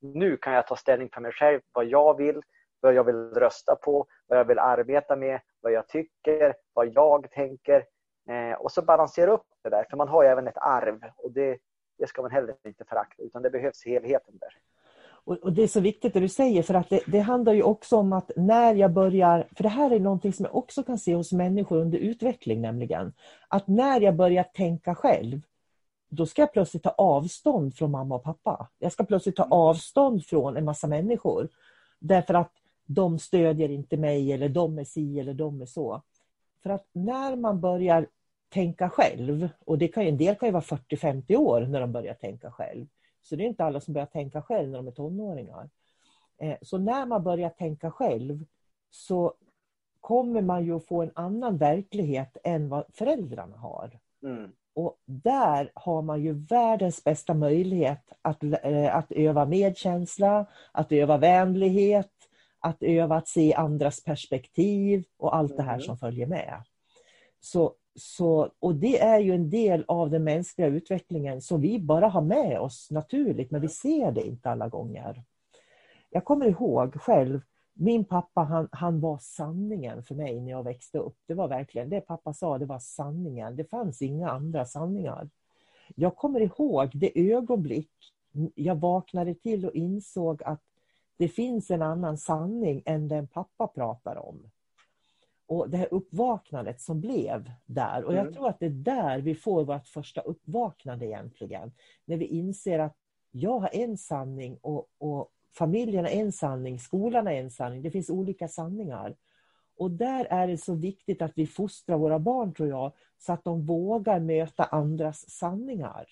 Nu 0.00 0.36
kan 0.36 0.52
jag 0.52 0.66
ta 0.66 0.76
ställning 0.76 1.10
för 1.14 1.20
mig 1.20 1.32
själv, 1.32 1.60
vad 1.72 1.84
jag 1.84 2.16
vill, 2.16 2.42
vad 2.84 2.94
jag 2.94 3.04
vill 3.04 3.30
rösta 3.34 3.76
på, 3.76 4.06
vad 4.26 4.38
jag 4.38 4.44
vill 4.44 4.58
arbeta 4.58 5.16
med, 5.16 5.40
vad 5.60 5.72
jag 5.72 5.88
tycker, 5.88 6.54
vad 6.72 6.88
jag 6.88 7.30
tänker. 7.30 7.84
Eh, 8.28 8.58
och 8.58 8.72
så 8.72 8.82
balansera 8.82 9.30
upp 9.30 9.46
det 9.62 9.70
där, 9.70 9.86
för 9.90 9.96
man 9.96 10.08
har 10.08 10.22
ju 10.22 10.28
även 10.28 10.48
ett 10.48 10.58
arv 10.58 11.00
och 11.16 11.32
det, 11.32 11.58
det 11.98 12.06
ska 12.06 12.22
man 12.22 12.30
heller 12.30 12.54
inte 12.64 12.84
förakta, 12.84 13.22
utan 13.22 13.42
det 13.42 13.50
behövs 13.50 13.84
helheten 13.84 14.38
där. 14.38 14.58
Och, 15.26 15.36
och, 15.36 15.52
Det 15.52 15.62
är 15.62 15.68
så 15.68 15.80
viktigt 15.80 16.14
det 16.14 16.20
du 16.20 16.28
säger, 16.28 16.62
för 16.62 16.74
att 16.74 16.90
det, 16.90 17.00
det, 17.06 17.18
handlar 17.18 17.52
ju 17.52 17.62
också 17.62 17.96
om 17.96 18.12
att 18.12 18.30
när 18.36 18.74
jag 18.74 18.92
börjar, 18.92 19.48
för 19.56 19.62
det 19.62 19.68
här 19.68 19.90
är 19.90 20.00
någonting 20.00 20.32
som 20.32 20.44
jag 20.44 20.56
också 20.56 20.82
kan 20.82 20.98
se 20.98 21.14
hos 21.14 21.32
människor 21.32 21.76
under 21.78 21.98
utveckling 21.98 22.60
nämligen, 22.60 23.12
att 23.48 23.68
när 23.68 24.00
jag 24.00 24.16
börjar 24.16 24.44
tänka 24.44 24.94
själv, 24.94 25.40
då 26.08 26.26
ska 26.26 26.42
jag 26.42 26.52
plötsligt 26.52 26.82
ta 26.82 26.90
avstånd 26.90 27.74
från 27.74 27.90
mamma 27.90 28.14
och 28.14 28.22
pappa. 28.22 28.68
Jag 28.78 28.92
ska 28.92 29.04
plötsligt 29.04 29.36
ta 29.36 29.44
mm. 29.44 29.52
avstånd 29.52 30.26
från 30.26 30.56
en 30.56 30.64
massa 30.64 30.86
människor. 30.86 31.48
Därför 31.98 32.34
att 32.34 32.52
de 32.86 33.18
stödjer 33.18 33.68
inte 33.68 33.96
mig 33.96 34.32
eller 34.32 34.48
de 34.48 34.78
är 34.78 34.84
si 34.84 35.20
eller 35.20 35.34
de 35.34 35.60
är 35.60 35.66
så. 35.66 36.02
För 36.62 36.70
att 36.70 36.86
när 36.92 37.36
man 37.36 37.60
börjar 37.60 38.06
tänka 38.48 38.90
själv, 38.90 39.48
och 39.64 39.78
det 39.78 39.88
kan 39.88 40.02
ju, 40.02 40.08
en 40.08 40.16
del 40.16 40.36
kan 40.36 40.48
ju 40.48 40.52
vara 40.52 40.62
40-50 40.62 41.36
år 41.36 41.60
när 41.60 41.80
de 41.80 41.92
börjar 41.92 42.14
tänka 42.14 42.50
själv. 42.50 42.86
Så 43.22 43.36
det 43.36 43.44
är 43.44 43.46
inte 43.46 43.64
alla 43.64 43.80
som 43.80 43.94
börjar 43.94 44.06
tänka 44.06 44.42
själv 44.42 44.68
när 44.68 44.78
de 44.78 44.86
är 44.86 44.92
tonåringar. 44.92 45.70
Eh, 46.38 46.56
så 46.62 46.78
när 46.78 47.06
man 47.06 47.22
börjar 47.22 47.50
tänka 47.50 47.90
själv 47.90 48.44
så 48.90 49.34
kommer 50.00 50.42
man 50.42 50.64
ju 50.64 50.76
att 50.76 50.86
få 50.86 51.02
en 51.02 51.10
annan 51.14 51.56
verklighet 51.56 52.36
än 52.44 52.68
vad 52.68 52.84
föräldrarna 52.92 53.56
har. 53.56 53.98
Mm. 54.22 54.52
Och 54.74 54.96
där 55.04 55.70
har 55.74 56.02
man 56.02 56.22
ju 56.22 56.32
världens 56.32 57.04
bästa 57.04 57.34
möjlighet 57.34 58.12
att, 58.22 58.42
eh, 58.42 58.96
att 58.96 59.12
öva 59.12 59.44
medkänsla, 59.44 60.46
att 60.72 60.92
öva 60.92 61.16
vänlighet, 61.16 62.13
att 62.64 62.82
öva 62.82 63.16
att 63.16 63.28
se 63.28 63.54
andras 63.54 64.04
perspektiv 64.04 65.04
och 65.16 65.36
allt 65.36 65.56
det 65.56 65.62
här 65.62 65.74
mm. 65.74 65.80
som 65.80 65.98
följer 65.98 66.26
med. 66.26 66.62
Så, 67.40 67.74
så, 67.94 68.50
och 68.58 68.74
det 68.74 69.00
är 69.00 69.18
ju 69.18 69.32
en 69.34 69.50
del 69.50 69.84
av 69.88 70.10
den 70.10 70.24
mänskliga 70.24 70.66
utvecklingen 70.66 71.40
som 71.40 71.60
vi 71.60 71.78
bara 71.78 72.08
har 72.08 72.22
med 72.22 72.60
oss 72.60 72.90
naturligt, 72.90 73.50
men 73.50 73.60
vi 73.60 73.68
ser 73.68 74.12
det 74.12 74.26
inte 74.26 74.50
alla 74.50 74.68
gånger. 74.68 75.22
Jag 76.10 76.24
kommer 76.24 76.46
ihåg 76.46 76.94
själv, 76.94 77.40
min 77.72 78.04
pappa 78.04 78.40
han, 78.40 78.68
han 78.72 79.00
var 79.00 79.18
sanningen 79.20 80.02
för 80.02 80.14
mig 80.14 80.40
när 80.40 80.50
jag 80.50 80.62
växte 80.62 80.98
upp. 80.98 81.16
Det 81.26 81.34
var 81.34 81.48
verkligen 81.48 81.90
det 81.90 82.00
pappa 82.00 82.32
sa, 82.32 82.58
det 82.58 82.66
var 82.66 82.78
sanningen. 82.78 83.56
Det 83.56 83.64
fanns 83.64 84.02
inga 84.02 84.30
andra 84.30 84.64
sanningar. 84.64 85.28
Jag 85.94 86.16
kommer 86.16 86.40
ihåg 86.40 86.90
det 86.94 87.32
ögonblick 87.32 87.90
jag 88.54 88.74
vaknade 88.74 89.34
till 89.34 89.66
och 89.66 89.74
insåg 89.74 90.42
att 90.42 90.62
det 91.16 91.28
finns 91.28 91.70
en 91.70 91.82
annan 91.82 92.18
sanning 92.18 92.82
än 92.86 93.08
den 93.08 93.26
pappa 93.26 93.66
pratar 93.66 94.16
om. 94.16 94.50
Och 95.46 95.70
det 95.70 95.76
här 95.76 95.88
uppvaknandet 95.90 96.80
som 96.80 97.00
blev 97.00 97.50
där. 97.66 98.04
Och 98.04 98.14
jag 98.14 98.20
mm. 98.20 98.34
tror 98.34 98.48
att 98.48 98.60
det 98.60 98.66
är 98.66 98.70
där 98.70 99.20
vi 99.20 99.34
får 99.34 99.64
vårt 99.64 99.88
första 99.88 100.20
uppvaknande 100.20 101.06
egentligen. 101.06 101.72
När 102.04 102.16
vi 102.16 102.24
inser 102.24 102.78
att 102.78 102.96
jag 103.30 103.58
har 103.58 103.70
en 103.72 103.98
sanning 103.98 104.58
och, 104.62 104.88
och 104.98 105.30
familjen 105.52 106.04
har 106.04 106.12
en 106.12 106.32
sanning, 106.32 106.78
skolan 106.78 107.26
har 107.26 107.32
en 107.32 107.50
sanning. 107.50 107.82
Det 107.82 107.90
finns 107.90 108.10
olika 108.10 108.48
sanningar. 108.48 109.16
Och 109.76 109.90
där 109.90 110.26
är 110.30 110.46
det 110.46 110.58
så 110.58 110.74
viktigt 110.74 111.22
att 111.22 111.32
vi 111.34 111.46
fostrar 111.46 111.98
våra 111.98 112.18
barn, 112.18 112.54
tror 112.54 112.68
jag, 112.68 112.92
så 113.18 113.32
att 113.32 113.44
de 113.44 113.66
vågar 113.66 114.20
möta 114.20 114.64
andras 114.64 115.30
sanningar. 115.30 116.06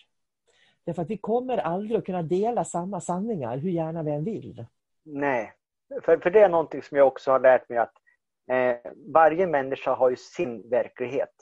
Därför 0.85 1.03
att 1.03 1.11
vi 1.11 1.17
kommer 1.17 1.59
aldrig 1.59 1.99
att 1.99 2.07
kunna 2.07 2.23
dela 2.23 2.65
samma 2.65 3.01
sanningar, 3.01 3.59
hur 3.59 3.71
gärna 3.71 4.03
vi 4.03 4.11
än 4.11 4.25
vill. 4.25 4.67
Nej, 5.05 5.53
för, 6.03 6.17
för 6.17 6.31
det 6.31 6.41
är 6.41 6.49
någonting 6.49 6.83
som 6.83 6.99
jag 6.99 7.07
också 7.07 7.31
har 7.31 7.41
lärt 7.41 7.69
mig 7.69 7.79
att 7.79 7.95
eh, 8.51 8.93
varje 9.15 9.47
människa 9.47 9.95
har 9.95 10.11
ju 10.11 10.17
sin 10.17 10.71
verklighet. 10.71 11.35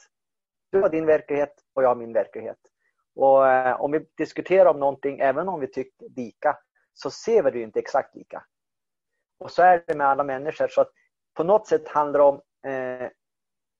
Du 0.71 0.81
har 0.81 0.89
din 0.89 1.07
verklighet 1.07 1.55
och 1.75 1.83
jag 1.83 1.89
har 1.89 1.97
min 1.97 2.13
verklighet. 2.13 2.59
Och 3.15 3.49
eh, 3.49 3.81
om 3.81 3.93
vi 3.93 4.07
diskuterar 4.17 4.71
om 4.71 4.81
någonting, 4.81 5.21
även 5.21 5.49
om 5.49 5.61
vi 5.61 5.67
tycker 5.67 6.09
lika, 6.17 6.59
så 6.95 7.11
ser 7.11 7.43
vi 7.43 7.51
det 7.51 7.59
ju 7.59 7.65
inte 7.65 7.79
exakt 7.79 8.15
lika. 8.15 8.45
Och 9.39 9.51
så 9.51 9.63
är 9.63 9.85
det 9.87 9.95
med 9.95 10.07
alla 10.07 10.25
människor. 10.25 10.69
Så 10.69 10.81
att 10.81 10.91
på 11.35 11.45
något 11.45 11.67
sätt 11.69 11.89
handlar 11.89 12.21
det 12.21 12.25
om 12.25 12.41
eh, 12.73 13.11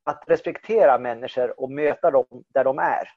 att 0.05 0.25
respektera 0.27 0.99
människor 0.99 1.61
och 1.61 1.71
möta 1.71 2.11
dem 2.11 2.27
där 2.49 2.65
de 2.65 2.79
är. 2.79 3.09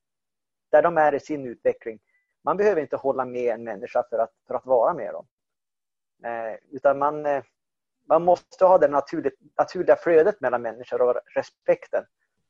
Där 0.72 0.82
de 0.82 0.98
är 0.98 1.16
i 1.16 1.20
sin 1.20 1.46
utveckling. 1.46 2.00
Man 2.44 2.58
behöver 2.58 2.82
inte 2.82 2.96
hålla 2.96 3.26
med 3.26 3.54
en 3.54 3.64
människa 3.64 4.04
för 4.10 4.20
att, 4.20 4.32
för 4.48 4.56
att 4.56 4.66
vara 4.66 4.94
med 4.94 5.14
dem. 5.14 5.28
Eh, 6.26 6.56
utan 6.72 6.98
man, 6.98 7.26
eh, 7.26 7.44
man 8.08 8.24
måste 8.24 8.66
ha 8.66 8.78
det 8.78 8.88
naturligt, 8.88 9.40
naturliga 9.58 9.96
flödet 9.96 10.42
mellan 10.42 10.62
människor 10.62 11.02
och 11.02 11.22
respekten 11.36 12.06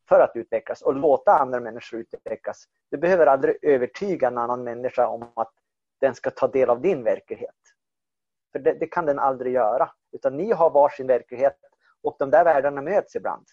för 0.10 0.20
att 0.20 0.32
utvecklas 0.36 0.82
och 0.82 0.96
låta 0.96 1.32
andra 1.32 1.60
människor 1.60 2.00
utvecklas. 2.00 2.66
Du 2.92 2.98
behöver 2.98 3.26
aldrig 3.26 3.58
övertyga 3.62 4.28
en 4.28 4.38
annan 4.38 4.64
människa 4.64 5.08
om 5.08 5.32
att 5.36 5.54
den 6.02 6.16
ska 6.16 6.30
ta 6.30 6.48
del 6.48 6.70
av 6.70 6.82
din 6.82 7.04
verklighet. 7.04 7.56
För 8.52 8.60
det, 8.60 8.74
det 8.74 8.88
kan 8.88 9.06
den 9.06 9.20
aldrig 9.20 9.54
göra. 9.54 9.90
Utan 10.12 10.38
ni 10.38 10.52
har 10.52 10.70
varsin 10.70 11.08
verklighet 11.08 11.58
och 12.02 12.16
de 12.20 12.30
där 12.30 12.44
världarna 12.44 12.82
möts 12.82 13.16
ibland. 13.16 13.46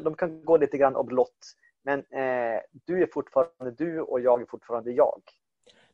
De 0.00 0.14
kan 0.14 0.44
gå 0.44 0.56
lite 0.56 0.78
grann 0.78 1.06
blott. 1.06 1.56
Men 1.82 1.98
eh, 1.98 2.60
du 2.72 3.02
är 3.02 3.06
fortfarande 3.12 3.70
du 3.70 4.00
och 4.00 4.20
jag 4.20 4.42
är 4.42 4.46
fortfarande 4.46 4.90
jag. 4.90 5.22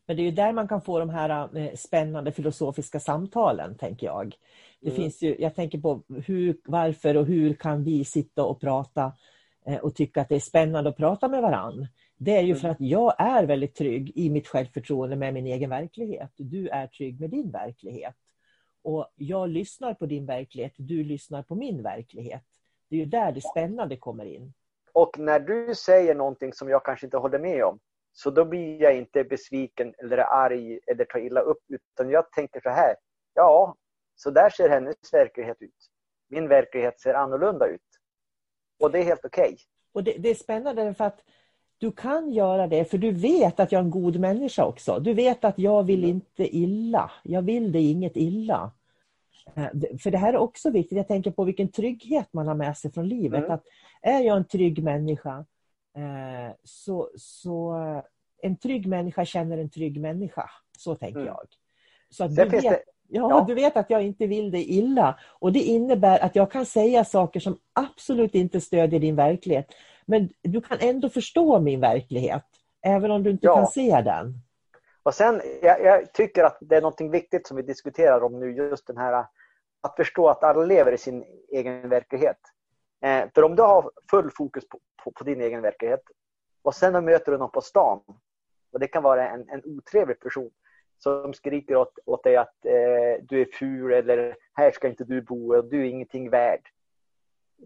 Men 0.08 0.16
det 0.16 0.22
är 0.22 0.24
ju 0.24 0.30
där 0.30 0.52
man 0.52 0.68
kan 0.68 0.82
få 0.82 0.98
de 0.98 1.10
här 1.10 1.56
eh, 1.58 1.74
spännande 1.74 2.32
filosofiska 2.32 3.00
samtalen, 3.00 3.78
tänker 3.78 4.06
jag. 4.06 4.36
Det 4.80 4.90
mm. 4.90 5.02
finns 5.02 5.22
ju, 5.22 5.36
jag 5.38 5.54
tänker 5.54 5.78
på 5.78 6.02
hur, 6.26 6.56
varför 6.64 7.16
och 7.16 7.26
hur 7.26 7.54
kan 7.54 7.84
vi 7.84 8.04
sitta 8.04 8.44
och 8.44 8.60
prata 8.60 9.12
eh, 9.66 9.76
och 9.76 9.94
tycka 9.94 10.20
att 10.20 10.28
det 10.28 10.34
är 10.34 10.40
spännande 10.40 10.90
att 10.90 10.96
prata 10.96 11.28
med 11.28 11.42
varann. 11.42 11.86
Det 12.16 12.36
är 12.36 12.42
ju 12.42 12.54
för 12.54 12.64
mm. 12.64 12.72
att 12.72 12.80
jag 12.80 13.14
är 13.18 13.44
väldigt 13.44 13.74
trygg 13.74 14.12
i 14.14 14.30
mitt 14.30 14.48
självförtroende 14.48 15.16
med 15.16 15.34
min 15.34 15.46
egen 15.46 15.70
verklighet. 15.70 16.32
Du 16.36 16.68
är 16.68 16.86
trygg 16.86 17.20
med 17.20 17.30
din 17.30 17.50
verklighet. 17.50 18.16
Och 18.82 19.12
jag 19.16 19.48
lyssnar 19.48 19.94
på 19.94 20.06
din 20.06 20.26
verklighet, 20.26 20.72
du 20.76 21.04
lyssnar 21.04 21.42
på 21.42 21.54
min 21.54 21.82
verklighet. 21.82 22.44
Det 22.90 22.96
är 22.96 23.00
ju 23.00 23.06
där 23.06 23.32
det 23.32 23.40
spännande 23.40 23.96
kommer 23.96 24.24
in. 24.24 24.52
Och 24.92 25.18
när 25.18 25.40
du 25.40 25.74
säger 25.74 26.14
någonting 26.14 26.52
som 26.52 26.68
jag 26.68 26.84
kanske 26.84 27.06
inte 27.06 27.16
håller 27.16 27.38
med 27.38 27.64
om, 27.64 27.78
så 28.18 28.30
då 28.30 28.44
blir 28.44 28.82
jag 28.82 28.96
inte 28.96 29.24
besviken 29.24 29.94
eller 29.98 30.18
arg 30.18 30.80
eller 30.86 31.04
tar 31.04 31.18
illa 31.18 31.40
upp, 31.40 31.62
utan 31.68 32.10
jag 32.10 32.32
tänker 32.32 32.60
så 32.60 32.68
här. 32.68 32.96
Ja, 33.34 33.76
så 34.16 34.30
där 34.30 34.50
ser 34.50 34.68
hennes 34.68 34.96
verklighet 35.12 35.56
ut. 35.60 35.90
Min 36.28 36.48
verklighet 36.48 37.00
ser 37.00 37.14
annorlunda 37.14 37.66
ut. 37.66 37.80
Och 38.80 38.90
det 38.90 38.98
är 38.98 39.04
helt 39.04 39.24
okej. 39.24 39.44
Okay. 39.44 39.56
Och 39.92 40.04
det, 40.04 40.16
det, 40.18 40.30
är 40.30 40.34
spännande 40.34 40.94
för 40.94 41.04
att 41.04 41.20
du 41.78 41.92
kan 41.92 42.30
göra 42.30 42.66
det, 42.66 42.84
för 42.84 42.98
du 42.98 43.10
vet 43.10 43.60
att 43.60 43.72
jag 43.72 43.78
är 43.78 43.84
en 43.84 43.90
god 43.90 44.20
människa 44.20 44.64
också. 44.64 44.98
Du 44.98 45.14
vet 45.14 45.44
att 45.44 45.58
jag 45.58 45.82
vill 45.82 46.04
mm. 46.04 46.10
inte 46.10 46.56
illa. 46.56 47.10
Jag 47.22 47.42
vill 47.42 47.72
dig 47.72 47.90
inget 47.90 48.16
illa. 48.16 48.70
Eh, 49.54 49.98
för 50.02 50.10
det 50.10 50.18
här 50.18 50.32
är 50.32 50.38
också 50.38 50.70
viktigt. 50.70 50.96
Jag 50.96 51.08
tänker 51.08 51.30
på 51.30 51.44
vilken 51.44 51.68
trygghet 51.68 52.32
man 52.32 52.48
har 52.48 52.54
med 52.54 52.76
sig 52.76 52.92
från 52.92 53.08
livet. 53.08 53.44
Mm. 53.44 53.50
Att 53.50 53.64
är 54.02 54.20
jag 54.20 54.36
en 54.36 54.44
trygg 54.44 54.82
människa 54.82 55.44
så, 56.64 57.10
så 57.16 57.74
en 58.42 58.56
trygg 58.56 58.86
människa 58.86 59.24
känner 59.24 59.58
en 59.58 59.70
trygg 59.70 60.00
människa. 60.00 60.50
Så 60.78 60.94
tänker 60.94 61.20
mm. 61.20 61.26
jag. 61.26 61.46
Så 62.10 62.24
att 62.24 62.36
du 62.36 62.44
vet, 62.44 62.62
det... 62.62 62.82
ja, 63.08 63.30
ja, 63.30 63.44
du 63.48 63.54
vet 63.54 63.76
att 63.76 63.90
jag 63.90 64.02
inte 64.02 64.26
vill 64.26 64.50
dig 64.50 64.78
illa. 64.78 65.18
Och 65.28 65.52
det 65.52 65.58
innebär 65.58 66.18
att 66.18 66.36
jag 66.36 66.50
kan 66.50 66.66
säga 66.66 67.04
saker 67.04 67.40
som 67.40 67.58
absolut 67.72 68.34
inte 68.34 68.60
stödjer 68.60 69.00
din 69.00 69.16
verklighet. 69.16 69.74
Men 70.06 70.28
du 70.42 70.60
kan 70.60 70.78
ändå 70.80 71.08
förstå 71.08 71.60
min 71.60 71.80
verklighet, 71.80 72.44
även 72.82 73.10
om 73.10 73.22
du 73.22 73.30
inte 73.30 73.46
ja. 73.46 73.54
kan 73.54 73.66
se 73.66 74.00
den. 74.04 74.34
Och 75.02 75.14
sen, 75.14 75.42
jag, 75.62 75.84
jag, 75.84 76.12
tycker 76.12 76.44
att 76.44 76.58
det 76.60 76.76
är 76.76 76.82
något 76.82 77.00
viktigt 77.00 77.46
som 77.46 77.56
vi 77.56 77.62
diskuterar 77.62 78.24
om 78.24 78.40
nu, 78.40 78.52
just 78.52 78.86
den 78.86 78.96
här 78.96 79.24
att 79.80 79.96
förstå 79.96 80.28
att 80.28 80.44
alla 80.44 80.64
lever 80.64 80.92
i 80.92 80.98
sin 80.98 81.24
egen 81.48 81.88
verklighet. 81.88 82.38
Eh, 83.00 83.28
för 83.34 83.42
om 83.42 83.56
du 83.56 83.62
har 83.62 83.90
full 84.10 84.30
fokus 84.30 84.68
på, 84.68 84.80
på, 85.04 85.10
på, 85.10 85.24
din 85.24 85.40
egen 85.40 85.62
verklighet 85.62 86.02
och 86.62 86.74
sen 86.74 87.04
möter 87.04 87.32
du 87.32 87.38
någon 87.38 87.50
på 87.50 87.60
stan 87.60 88.02
och 88.72 88.80
det 88.80 88.88
kan 88.88 89.02
vara 89.02 89.28
en, 89.28 89.48
en 89.48 89.62
otrevlig 89.64 90.20
person. 90.20 90.50
som 90.98 91.34
skriker 91.34 91.76
åt, 91.76 91.98
åt 92.04 92.24
dig 92.24 92.36
att 92.36 92.64
eh, 92.64 93.22
du 93.22 93.40
är 93.40 93.58
ful 93.58 93.92
eller 93.92 94.36
här 94.52 94.70
ska 94.70 94.88
inte 94.88 95.04
du 95.04 95.22
bo 95.22 95.56
och 95.56 95.64
du 95.64 95.80
är 95.80 95.84
ingenting 95.84 96.30
värd. 96.30 96.68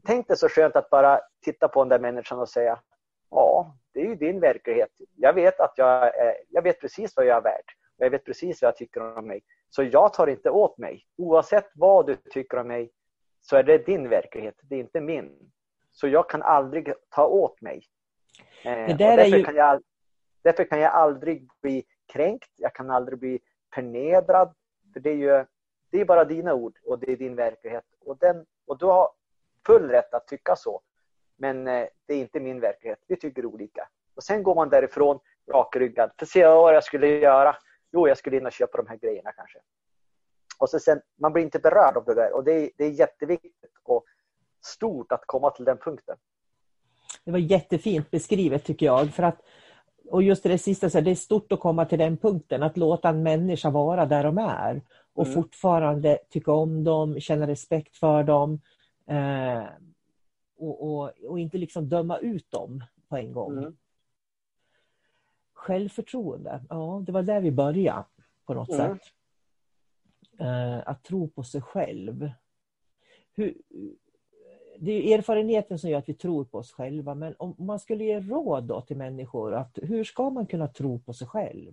Tänk 0.04 0.28
dig 0.28 0.36
så 0.36 0.48
skönt 0.48 0.76
att 0.76 0.90
bara 0.90 1.20
titta 1.44 1.68
på 1.68 1.80
den 1.80 1.88
där 1.88 1.98
människan 1.98 2.38
och 2.38 2.48
säga 2.48 2.80
ja, 3.32 3.76
det 3.92 4.00
är 4.00 4.04
ju 4.04 4.14
din 4.14 4.40
verklighet. 4.40 4.90
Jag 5.16 5.32
vet 5.32 5.60
att 5.60 5.72
jag, 5.76 6.02
eh, 6.02 6.34
jag 6.48 6.62
vet 6.62 6.80
precis 6.80 7.16
vad 7.16 7.26
jag 7.26 7.36
är 7.36 7.42
värd. 7.42 7.64
Och 7.98 8.04
Jag 8.04 8.10
vet 8.10 8.24
precis 8.24 8.62
vad 8.62 8.68
jag 8.68 8.76
tycker 8.76 9.18
om 9.18 9.26
mig. 9.26 9.42
Så 9.70 9.82
jag 9.82 10.12
tar 10.12 10.26
inte 10.26 10.50
åt 10.50 10.78
mig. 10.78 11.06
Oavsett 11.16 11.70
vad 11.74 12.06
du 12.06 12.16
tycker 12.16 12.58
om 12.58 12.68
mig 12.68 12.90
så 13.42 13.56
är 13.56 13.62
det 13.62 13.87
din 13.87 14.08
verklighet, 14.08 14.54
det 14.62 14.75
är 14.75 14.80
inte 14.80 15.00
min. 15.00 15.52
Så 15.90 16.08
jag 16.08 16.30
kan 16.30 16.42
aldrig 16.42 16.92
ta 17.08 17.26
åt 17.26 17.61
mig. 17.61 17.84
Eh, 18.64 18.96
därför, 18.96 19.37
ju... 19.37 19.44
kan 19.44 19.54
jag, 19.54 19.82
därför 20.42 20.64
kan 20.64 20.80
jag 20.80 20.92
aldrig 20.92 21.49
bli 21.62 21.84
kränkt, 22.12 22.50
jag 22.56 22.75
kan 22.75 22.90
aldrig 22.90 23.18
bli 23.18 23.40
förnedrad. 23.75 24.54
För 24.92 25.00
det 25.00 25.11
är 25.11 25.16
ju 25.16 25.44
det 25.92 26.00
är 26.00 26.04
bara 26.04 26.25
dina 26.25 26.54
ord 26.54 26.78
och 26.84 26.99
det 26.99 27.12
är 27.12 27.16
din 27.16 27.37
verklighet. 27.37 27.84
Och, 28.00 28.18
den, 28.18 28.46
och 28.66 28.78
du 28.78 28.87
har 28.87 29.11
full 29.66 29.88
rätt 29.88 30.14
att 30.14 30.26
tycka 30.26 30.56
så. 30.56 30.80
Men 31.37 31.68
eh, 31.68 31.87
det 32.06 32.14
är 32.14 32.18
inte 32.18 32.40
min 32.40 32.61
verklighet. 32.61 32.99
Vi 33.06 33.16
tycker 33.16 33.46
olika. 33.46 33.88
Och 34.14 34.22
sen 34.22 34.42
går 34.42 34.54
man 34.54 34.68
därifrån 34.68 35.18
rakryggad. 35.52 36.11
För 36.18 36.26
se 36.26 36.46
vad 36.46 36.75
jag 36.75 36.84
skulle 36.84 37.06
göra. 37.06 37.56
Jo, 37.90 38.08
jag 38.08 38.18
skulle 38.18 38.37
in 38.37 38.46
och 38.46 38.52
köpa 38.52 38.78
de 38.78 38.87
här 38.87 38.96
grejerna 38.96 39.32
kanske. 39.32 39.58
Och 40.62 40.71
så 40.71 40.78
sen, 40.78 41.00
man 41.16 41.33
blir 41.33 41.42
inte 41.42 41.59
berörd 41.59 41.97
av 41.97 42.04
det 42.04 42.14
där. 42.14 42.35
Och 42.35 42.45
det 42.45 42.52
är, 42.52 42.71
det 42.76 42.85
är 42.85 42.90
jätteviktigt 42.90 43.73
och 43.83 44.04
stort 44.64 45.12
att 45.12 45.26
komma 45.26 45.50
till 45.50 45.64
den 45.64 45.78
punkten. 45.78 46.16
Det 47.25 47.31
var 47.31 47.38
jättefint 47.38 48.11
beskrivet 48.11 48.64
tycker 48.64 48.87
jag. 48.87 49.14
För 49.14 49.23
att, 49.23 49.40
och 50.11 50.23
just 50.23 50.42
det 50.42 50.59
sista, 50.59 50.90
så 50.90 50.99
här, 50.99 51.04
det 51.04 51.11
är 51.11 51.14
stort 51.14 51.52
att 51.52 51.61
komma 51.61 51.85
till 51.85 51.99
den 51.99 52.16
punkten. 52.16 52.62
Att 52.62 52.76
låta 52.76 53.09
en 53.09 53.23
människa 53.23 53.71
vara 53.71 54.07
där 54.07 54.25
de 54.25 54.38
är. 54.38 54.83
Och 55.12 55.26
mm. 55.26 55.35
fortfarande 55.35 56.19
tycka 56.31 56.52
om 56.52 56.85
dem, 56.85 57.21
känna 57.21 57.47
respekt 57.47 57.97
för 57.97 58.23
dem. 58.23 58.61
Eh, 59.07 59.64
och, 60.59 60.83
och, 60.83 61.11
och, 61.28 61.38
inte 61.38 61.59
liksom 61.59 61.88
döma 61.88 62.19
ut 62.19 62.50
dem 62.50 62.85
på 63.09 63.16
en 63.16 63.33
gång. 63.33 63.59
Mm. 63.59 63.76
Självförtroende, 65.52 66.64
ja 66.69 67.02
det 67.07 67.12
var 67.12 67.23
där 67.23 67.40
vi 67.40 67.50
började 67.50 68.04
på 68.47 68.54
något 68.54 68.69
mm. 68.69 68.99
sätt. 68.99 69.12
Eh, 70.38 70.88
att 70.88 71.04
tro 71.04 71.28
på 71.28 71.42
sig 71.42 71.60
själv. 71.60 72.30
Hur, 73.34 73.54
det 74.78 74.92
är 74.92 75.18
erfarenheten 75.18 75.78
som 75.78 75.90
gör 75.90 75.98
att 75.98 76.08
vi 76.08 76.14
tror 76.14 76.44
på 76.44 76.58
oss 76.58 76.72
själva. 76.72 77.14
Men 77.14 77.34
om 77.38 77.54
man 77.58 77.78
skulle 77.78 78.04
ge 78.04 78.20
råd 78.20 78.64
då 78.64 78.80
till 78.80 78.96
människor, 78.96 79.54
att 79.54 79.78
hur 79.82 80.04
ska 80.04 80.30
man 80.30 80.46
kunna 80.46 80.68
tro 80.68 80.98
på 80.98 81.12
sig 81.12 81.26
själv? 81.26 81.72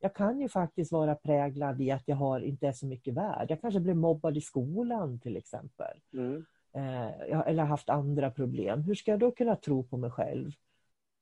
Jag 0.00 0.14
kan 0.14 0.40
ju 0.40 0.48
faktiskt 0.48 0.92
vara 0.92 1.14
präglad 1.14 1.80
i 1.80 1.90
att 1.90 2.02
jag 2.06 2.16
har, 2.16 2.40
inte 2.40 2.66
är 2.66 2.72
så 2.72 2.86
mycket 2.86 3.14
värd. 3.14 3.50
Jag 3.50 3.60
kanske 3.60 3.80
blev 3.80 3.96
mobbad 3.96 4.36
i 4.36 4.40
skolan 4.40 5.20
till 5.20 5.36
exempel. 5.36 6.00
Mm. 6.12 6.44
Eh, 6.72 7.40
eller 7.48 7.62
haft 7.62 7.88
andra 7.88 8.30
problem. 8.30 8.82
Hur 8.82 8.94
ska 8.94 9.10
jag 9.10 9.20
då 9.20 9.30
kunna 9.30 9.56
tro 9.56 9.82
på 9.82 9.96
mig 9.96 10.10
själv? 10.10 10.52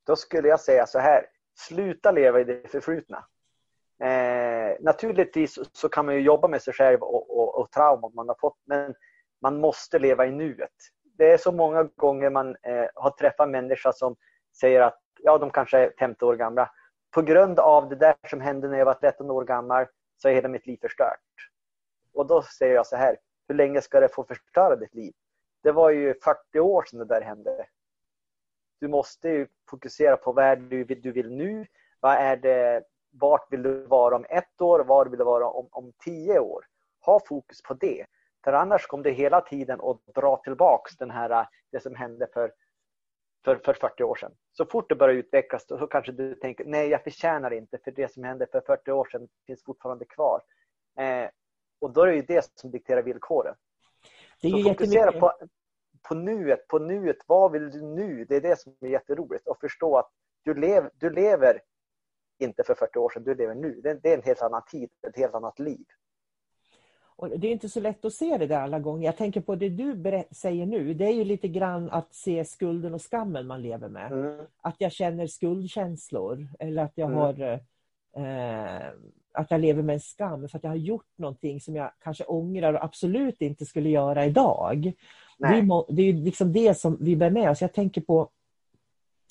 Då 0.06 0.16
skulle 0.16 0.48
jag 0.48 0.60
säga 0.60 0.86
så 0.86 0.98
här, 0.98 1.26
sluta 1.54 2.12
leva 2.12 2.40
i 2.40 2.44
det 2.44 2.70
förflutna. 2.70 3.24
Eh, 4.04 4.76
naturligtvis 4.80 5.58
så 5.72 5.88
kan 5.88 6.06
man 6.06 6.14
ju 6.14 6.20
jobba 6.20 6.48
med 6.48 6.62
sig 6.62 6.74
själv 6.74 7.02
och, 7.02 7.38
och, 7.38 7.58
och 7.60 7.70
trauma 7.70 8.10
man 8.14 8.28
har 8.28 8.36
fått, 8.40 8.58
men 8.64 8.94
man 9.42 9.60
måste 9.60 9.98
leva 9.98 10.26
i 10.26 10.30
nuet. 10.30 10.70
Det 11.18 11.32
är 11.32 11.38
så 11.38 11.52
många 11.52 11.82
gånger 11.82 12.30
man 12.30 12.56
eh, 12.62 12.86
har 12.94 13.10
träffat 13.10 13.50
människor 13.50 13.92
som 13.92 14.16
säger 14.60 14.80
att 14.80 15.00
ja, 15.22 15.38
de 15.38 15.50
kanske 15.50 15.78
är 15.78 15.92
50 15.98 16.24
år 16.24 16.36
gamla. 16.36 16.70
På 17.10 17.22
grund 17.22 17.58
av 17.58 17.88
det 17.88 17.96
där 17.96 18.14
som 18.30 18.40
hände 18.40 18.68
när 18.68 18.78
jag 18.78 18.84
var 18.84 18.94
13 18.94 19.30
år 19.30 19.44
gammal 19.44 19.86
så 20.16 20.28
är 20.28 20.32
hela 20.32 20.48
mitt 20.48 20.66
liv 20.66 20.78
förstört. 20.80 21.20
Och 22.14 22.26
då 22.26 22.42
säger 22.42 22.74
jag 22.74 22.86
så 22.86 22.96
här, 22.96 23.16
hur 23.48 23.54
länge 23.54 23.80
ska 23.80 24.00
det 24.00 24.08
få 24.08 24.24
förstöra 24.24 24.76
ditt 24.76 24.94
liv? 24.94 25.12
Det 25.62 25.72
var 25.72 25.90
ju 25.90 26.14
40 26.24 26.60
år 26.60 26.82
sedan 26.82 26.98
det 26.98 27.04
där 27.04 27.20
hände. 27.20 27.66
Du 28.80 28.88
måste 28.88 29.28
ju 29.28 29.46
fokusera 29.70 30.16
på 30.16 30.32
vad 30.32 30.58
du, 30.58 30.84
du 30.84 31.12
vill 31.12 31.30
nu. 31.30 31.66
Vad 32.00 32.12
är 32.12 32.36
det, 32.36 32.82
vart 33.20 33.52
vill 33.52 33.62
du 33.62 33.86
vara 33.86 34.16
om 34.16 34.26
ett 34.28 34.60
år? 34.60 34.84
Var 34.84 35.06
vill 35.06 35.18
du 35.18 35.24
vara 35.24 35.48
om, 35.48 35.68
om 35.70 35.92
tio 36.04 36.38
år? 36.38 36.64
Ha 37.00 37.20
fokus 37.28 37.62
på 37.62 37.74
det. 37.74 38.06
För 38.44 38.52
annars 38.52 38.86
kommer 38.86 39.04
det 39.04 39.10
hela 39.10 39.40
tiden 39.40 39.80
att 39.80 40.14
dra 40.14 40.36
tillbaks 40.36 40.96
den 40.96 41.10
här, 41.10 41.48
det 41.72 41.80
som 41.80 41.94
hände 41.94 42.28
för, 42.32 42.52
för, 43.44 43.56
för 43.56 43.72
40 43.72 44.02
år 44.02 44.14
sedan. 44.14 44.32
Så 44.52 44.64
fort 44.64 44.88
det 44.88 44.94
börjar 44.94 45.14
utvecklas 45.14 45.66
så 45.68 45.86
kanske 45.86 46.12
du 46.12 46.34
tänker 46.34 46.64
nej 46.64 46.88
jag 46.88 47.04
förtjänar 47.04 47.50
inte 47.50 47.78
för 47.78 47.90
det 47.90 48.12
som 48.12 48.24
hände 48.24 48.46
för 48.52 48.60
40 48.60 48.90
år 48.92 49.08
sedan 49.12 49.28
finns 49.46 49.64
fortfarande 49.64 50.04
kvar. 50.04 50.40
Eh, 50.98 51.28
och 51.80 51.92
då 51.92 52.02
är 52.02 52.06
det 52.06 52.14
ju 52.14 52.22
det 52.22 52.50
som 52.54 52.70
dikterar 52.70 53.02
villkoren. 53.02 53.54
Det 54.42 54.48
är 54.48 54.62
så 54.62 54.68
fokusera 54.68 55.12
på, 55.12 55.32
på 56.08 56.14
nuet, 56.14 56.68
på 56.68 56.78
nuet. 56.78 57.16
Vad 57.26 57.52
vill 57.52 57.70
du 57.70 57.82
nu? 57.82 58.24
Det 58.24 58.36
är 58.36 58.40
det 58.40 58.60
som 58.60 58.76
är 58.80 58.88
jätteroligt. 58.88 59.48
Att 59.48 59.60
förstå 59.60 59.98
att 59.98 60.10
du, 60.42 60.54
lev, 60.54 60.90
du 60.94 61.10
lever 61.10 61.60
inte 62.38 62.62
för 62.66 62.74
40 62.74 62.98
år 62.98 63.10
sedan, 63.10 63.24
du 63.24 63.34
lever 63.34 63.54
nu. 63.54 63.80
Det, 63.82 63.94
det 64.02 64.12
är 64.12 64.16
en 64.16 64.22
helt 64.22 64.42
annan 64.42 64.62
tid, 64.70 64.90
ett 65.08 65.16
helt 65.16 65.34
annat 65.34 65.58
liv. 65.58 65.84
Och 67.18 67.40
det 67.40 67.46
är 67.46 67.52
inte 67.52 67.68
så 67.68 67.80
lätt 67.80 68.04
att 68.04 68.12
se 68.12 68.38
det 68.38 68.46
där 68.46 68.60
alla 68.60 68.78
gånger. 68.78 69.06
Jag 69.06 69.16
tänker 69.16 69.40
på 69.40 69.54
det 69.54 69.68
du 69.68 70.24
säger 70.30 70.66
nu. 70.66 70.94
Det 70.94 71.04
är 71.04 71.12
ju 71.12 71.24
lite 71.24 71.48
grann 71.48 71.90
att 71.90 72.14
se 72.14 72.44
skulden 72.44 72.94
och 72.94 73.02
skammen 73.02 73.46
man 73.46 73.62
lever 73.62 73.88
med. 73.88 74.12
Mm. 74.12 74.46
Att 74.62 74.76
jag 74.78 74.92
känner 74.92 75.26
skuldkänslor 75.26 76.48
eller 76.58 76.82
att 76.82 76.92
jag 76.94 77.10
mm. 77.10 77.18
har 77.18 77.60
eh, 78.16 78.90
att 79.36 79.50
jag 79.50 79.60
lever 79.60 79.82
med 79.82 79.94
en 79.94 80.00
skam 80.00 80.48
för 80.48 80.56
att 80.56 80.64
jag 80.64 80.70
har 80.70 80.76
gjort 80.76 81.10
någonting 81.16 81.60
som 81.60 81.76
jag 81.76 81.92
kanske 82.00 82.24
ångrar 82.24 82.74
och 82.74 82.84
absolut 82.84 83.40
inte 83.40 83.66
skulle 83.66 83.88
göra 83.88 84.26
idag. 84.26 84.92
Nej. 85.38 85.68
Det 85.88 86.02
är 86.02 86.12
liksom 86.12 86.52
det 86.52 86.78
som 86.78 86.96
vi 87.00 87.16
bär 87.16 87.30
med 87.30 87.50
oss. 87.50 87.60
Jag 87.60 87.72
tänker 87.72 88.00
på, 88.00 88.30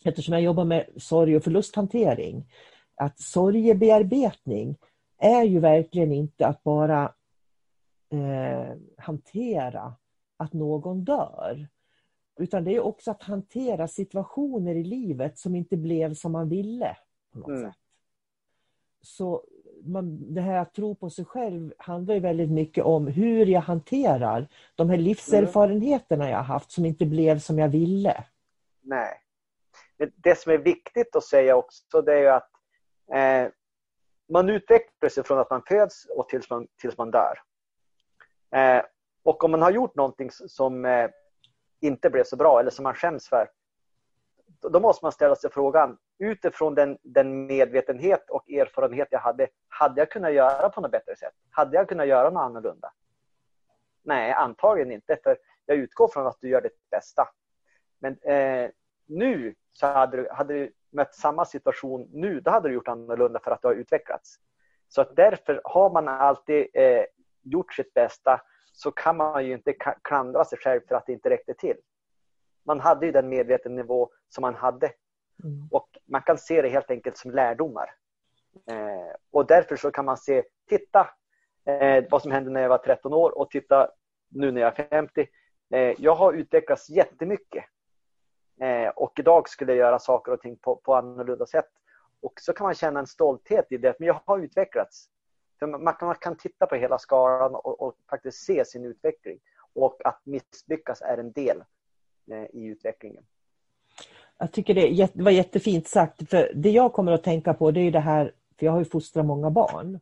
eftersom 0.03 0.33
jag 0.33 0.41
jobbar 0.41 0.65
med 0.65 0.85
sorg 0.97 1.35
och 1.35 1.43
förlusthantering, 1.43 2.45
att 2.95 3.19
sorgebearbetning 3.19 4.77
är 5.17 5.43
ju 5.43 5.59
verkligen 5.59 6.11
inte 6.11 6.47
att 6.47 6.63
bara 6.63 7.13
eh, 8.09 8.77
hantera 8.97 9.93
att 10.37 10.53
någon 10.53 11.03
dör. 11.03 11.67
Utan 12.39 12.63
det 12.63 12.75
är 12.75 12.79
också 12.79 13.11
att 13.11 13.23
hantera 13.23 13.87
situationer 13.87 14.75
i 14.75 14.83
livet 14.83 15.37
som 15.37 15.55
inte 15.55 15.77
blev 15.77 16.13
som 16.13 16.31
man 16.31 16.49
ville. 16.49 16.97
på 17.31 17.39
något 17.39 17.47
mm. 17.47 17.61
sätt. 17.61 17.79
Så 19.01 19.43
man, 19.83 20.33
det 20.33 20.41
här 20.41 20.57
att 20.57 20.73
tro 20.73 20.95
på 20.95 21.09
sig 21.09 21.25
själv 21.25 21.73
handlar 21.77 22.13
ju 22.13 22.19
väldigt 22.19 22.51
mycket 22.51 22.83
om 22.83 23.07
hur 23.07 23.45
jag 23.45 23.61
hanterar 23.61 24.47
de 24.75 24.89
här 24.89 24.97
livserfarenheterna 24.97 26.29
jag 26.29 26.43
haft 26.43 26.71
som 26.71 26.85
inte 26.85 27.05
blev 27.05 27.39
som 27.39 27.59
jag 27.59 27.69
ville. 27.69 28.23
Nej. 28.81 29.21
Det 30.15 30.39
som 30.39 30.51
är 30.51 30.57
viktigt 30.57 31.15
att 31.15 31.23
säga 31.23 31.55
också 31.55 32.01
det 32.01 32.13
är 32.13 32.31
att 32.31 32.54
eh, 33.13 33.49
man 34.29 34.49
utvecklar 34.49 35.09
sig 35.09 35.23
från 35.23 35.39
att 35.39 35.49
man 35.49 35.61
föds 35.67 36.05
och 36.05 36.29
tills 36.29 36.49
man, 36.49 36.67
tills 36.77 36.97
man 36.97 37.11
dör. 37.11 37.39
Eh, 38.51 38.83
och 39.23 39.43
om 39.43 39.51
man 39.51 39.61
har 39.61 39.71
gjort 39.71 39.95
någonting 39.95 40.31
som 40.31 40.85
eh, 40.85 41.09
inte 41.79 42.09
blev 42.09 42.23
så 42.23 42.35
bra 42.35 42.59
eller 42.59 42.71
som 42.71 42.83
man 42.83 42.93
skäms 42.93 43.29
för, 43.29 43.49
då 44.61 44.79
måste 44.79 45.05
man 45.05 45.11
ställa 45.11 45.35
sig 45.35 45.51
frågan 45.51 45.97
utifrån 46.17 46.75
den, 46.75 46.97
den 47.01 47.45
medvetenhet 47.45 48.29
och 48.29 48.49
erfarenhet 48.49 49.07
jag 49.11 49.19
hade, 49.19 49.47
hade 49.67 50.01
jag 50.01 50.11
kunnat 50.11 50.33
göra 50.33 50.69
på 50.69 50.81
något 50.81 50.91
bättre 50.91 51.15
sätt? 51.15 51.33
Hade 51.49 51.77
jag 51.77 51.89
kunnat 51.89 52.07
göra 52.07 52.29
något 52.29 52.41
annorlunda? 52.41 52.91
Nej, 54.03 54.31
antagligen 54.31 54.91
inte, 54.91 55.17
för 55.23 55.37
jag 55.65 55.77
utgår 55.77 56.07
från 56.07 56.27
att 56.27 56.37
du 56.41 56.49
gör 56.49 56.61
ditt 56.61 56.89
bästa. 56.91 57.29
Men 57.99 58.17
eh, 58.17 58.69
nu 59.05 59.55
så 59.73 59.87
hade 59.87 60.17
du, 60.17 60.29
hade 60.31 60.53
du 60.53 60.73
mött 60.95 61.15
samma 61.15 61.45
situation 61.45 62.09
nu, 62.11 62.39
då 62.39 62.51
hade 62.51 62.69
du 62.69 62.73
gjort 62.73 62.87
annorlunda 62.87 63.39
för 63.39 63.51
att 63.51 63.61
du 63.61 63.67
har 63.67 63.75
utvecklats. 63.75 64.35
Så 64.87 65.01
att 65.01 65.15
därför 65.15 65.61
har 65.63 65.89
man 65.89 66.07
alltid 66.07 66.67
eh, 66.73 67.03
gjort 67.43 67.73
sitt 67.73 67.93
bästa 67.93 68.41
så 68.71 68.91
kan 68.91 69.17
man 69.17 69.45
ju 69.45 69.53
inte 69.53 69.73
klandra 70.03 70.45
sig 70.45 70.57
själv 70.57 70.81
för 70.87 70.95
att 70.95 71.05
det 71.05 71.13
inte 71.13 71.29
räckte 71.29 71.53
till. 71.53 71.77
Man 72.65 72.79
hade 72.79 73.05
ju 73.05 73.11
den 73.11 73.29
medveten 73.29 73.75
nivå 73.75 74.09
som 74.29 74.41
man 74.41 74.55
hade. 74.55 74.91
Mm. 75.43 75.67
Och 75.71 75.89
man 76.05 76.21
kan 76.21 76.37
se 76.37 76.61
det 76.61 76.69
helt 76.69 76.91
enkelt 76.91 77.17
som 77.17 77.31
lärdomar. 77.31 77.89
Eh, 78.71 79.15
och 79.31 79.47
därför 79.47 79.75
så 79.75 79.91
kan 79.91 80.05
man 80.05 80.17
se, 80.17 80.43
titta 80.69 81.09
eh, 81.65 82.03
vad 82.09 82.21
som 82.21 82.31
hände 82.31 82.51
när 82.51 82.61
jag 82.61 82.69
var 82.69 82.77
13 82.77 83.13
år 83.13 83.37
och 83.37 83.49
titta 83.49 83.91
nu 84.29 84.51
när 84.51 84.61
jag 84.61 84.79
är 84.79 84.87
50. 84.89 85.27
Eh, 85.73 85.93
jag 85.97 86.15
har 86.15 86.33
utvecklats 86.33 86.89
jättemycket. 86.89 87.65
Eh, 88.59 88.89
och 88.89 89.19
idag 89.19 89.49
skulle 89.49 89.71
jag 89.71 89.79
göra 89.79 89.99
saker 89.99 90.31
och 90.31 90.41
ting 90.41 90.55
på, 90.55 90.75
på 90.75 90.95
annorlunda 90.95 91.45
sätt. 91.45 91.69
Och 92.21 92.33
så 92.41 92.53
kan 92.53 92.65
man 92.65 92.73
känna 92.75 92.99
en 92.99 93.07
stolthet 93.07 93.65
i 93.69 93.77
det, 93.77 93.95
men 93.99 94.07
jag 94.07 94.21
har 94.25 94.39
utvecklats. 94.39 95.09
För 95.59 95.67
man, 95.67 95.93
kan, 95.93 96.07
man 96.07 96.15
kan 96.15 96.37
titta 96.37 96.65
på 96.65 96.75
hela 96.75 96.97
skalan 96.97 97.55
och, 97.55 97.81
och, 97.81 97.95
faktiskt 98.09 98.45
se 98.45 98.65
sin 98.65 98.85
utveckling. 98.85 99.39
Och 99.73 100.01
att 100.05 100.21
misslyckas 100.25 101.01
är 101.01 101.17
en 101.17 101.31
del 101.31 101.63
eh, 102.31 102.43
i 102.43 102.65
utvecklingen. 102.65 103.25
Jag 104.37 104.51
tycker 104.51 104.73
det 104.73 105.23
var 105.23 105.31
jättefint 105.31 105.87
sagt. 105.87 106.29
För 106.29 106.51
Det 106.55 106.69
jag 106.69 106.93
kommer 106.93 107.11
att 107.11 107.23
tänka 107.23 107.53
på 107.53 107.71
det 107.71 107.79
är 107.79 107.91
det 107.91 107.99
här 107.99 108.33
För 108.59 108.65
jag 108.65 108.73
har 108.73 108.79
ju 108.79 108.85
fostrat 108.85 109.25
många 109.25 109.49
barn. 109.49 109.99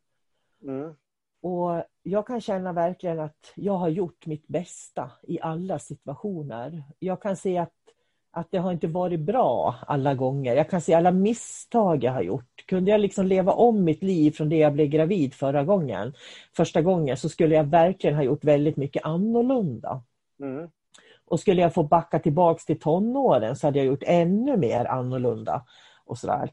Mm. 0.64 0.96
Och 1.42 1.84
jag 2.04 2.28
kan 2.28 2.42
känna 2.42 2.74
verkligen 2.74 3.20
att 3.20 3.54
jag 3.56 3.74
har 3.74 3.90
gjort 3.90 4.26
mitt 4.26 4.48
bästa 4.48 5.12
i 5.24 5.40
alla 5.42 5.80
situationer. 5.80 6.84
Jag 7.00 7.22
kan 7.22 7.38
se 7.38 7.58
att, 7.58 7.74
att 8.36 8.52
det 8.52 8.58
har 8.58 8.72
inte 8.72 8.88
varit 8.88 9.20
bra 9.20 9.76
alla 9.88 10.14
gånger. 10.14 10.56
Jag 10.56 10.70
kan 10.70 10.82
se 10.82 10.94
alla 10.94 11.12
misstag 11.12 12.04
jag 12.04 12.12
har 12.12 12.22
gjort. 12.22 12.66
Kunde 12.66 12.92
jag 12.92 13.02
liksom 13.02 13.26
leva 13.26 13.52
om 13.52 13.84
mitt 13.84 14.04
liv 14.04 14.32
från 14.32 14.50
det 14.50 14.58
jag 14.58 14.74
blev 14.74 14.88
gravid 14.88 15.34
förra 15.34 15.64
gången, 15.64 16.14
första 16.56 16.82
gången, 16.82 17.18
så 17.18 17.30
skulle 17.30 17.56
jag 17.56 17.64
verkligen 17.64 18.16
ha 18.16 18.24
gjort 18.24 18.44
väldigt 18.44 18.78
mycket 18.78 19.06
annorlunda. 19.06 20.02
Mm. 20.40 20.70
Och 21.26 21.40
skulle 21.40 21.62
jag 21.62 21.74
få 21.74 21.84
backa 21.84 22.20
tillbaks 22.20 22.66
till 22.66 22.80
tonåren 22.80 23.56
så 23.56 23.68
hade 23.68 23.80
jag 23.80 23.86
gjort 23.86 24.04
ännu 24.06 24.58
mer 24.58 24.86
annorlunda. 24.86 25.66
Och 26.06 26.18
sådär. 26.18 26.52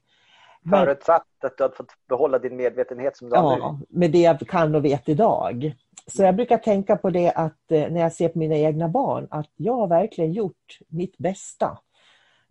Förutsatt 0.70 1.22
att 1.44 1.56
du 1.56 1.64
hade 1.64 1.74
fått 1.76 1.92
behålla 2.08 2.38
din 2.38 2.56
medvetenhet 2.56 3.16
som 3.16 3.28
du 3.28 3.36
ja, 3.36 3.40
har 3.40 3.72
nu. 3.72 3.86
med 3.88 4.10
det 4.12 4.20
jag 4.20 4.40
kan 4.40 4.74
och 4.74 4.84
vet 4.84 5.08
idag. 5.08 5.74
Så 6.06 6.22
jag 6.22 6.36
brukar 6.36 6.58
tänka 6.58 6.96
på 6.96 7.10
det 7.10 7.30
att 7.32 7.72
eh, 7.72 7.90
när 7.90 8.00
jag 8.00 8.12
ser 8.12 8.28
på 8.28 8.38
mina 8.38 8.56
egna 8.56 8.88
barn, 8.88 9.26
att 9.30 9.50
jag 9.56 9.72
har 9.74 9.86
verkligen 9.86 10.32
gjort 10.32 10.78
mitt 10.88 11.18
bästa 11.18 11.78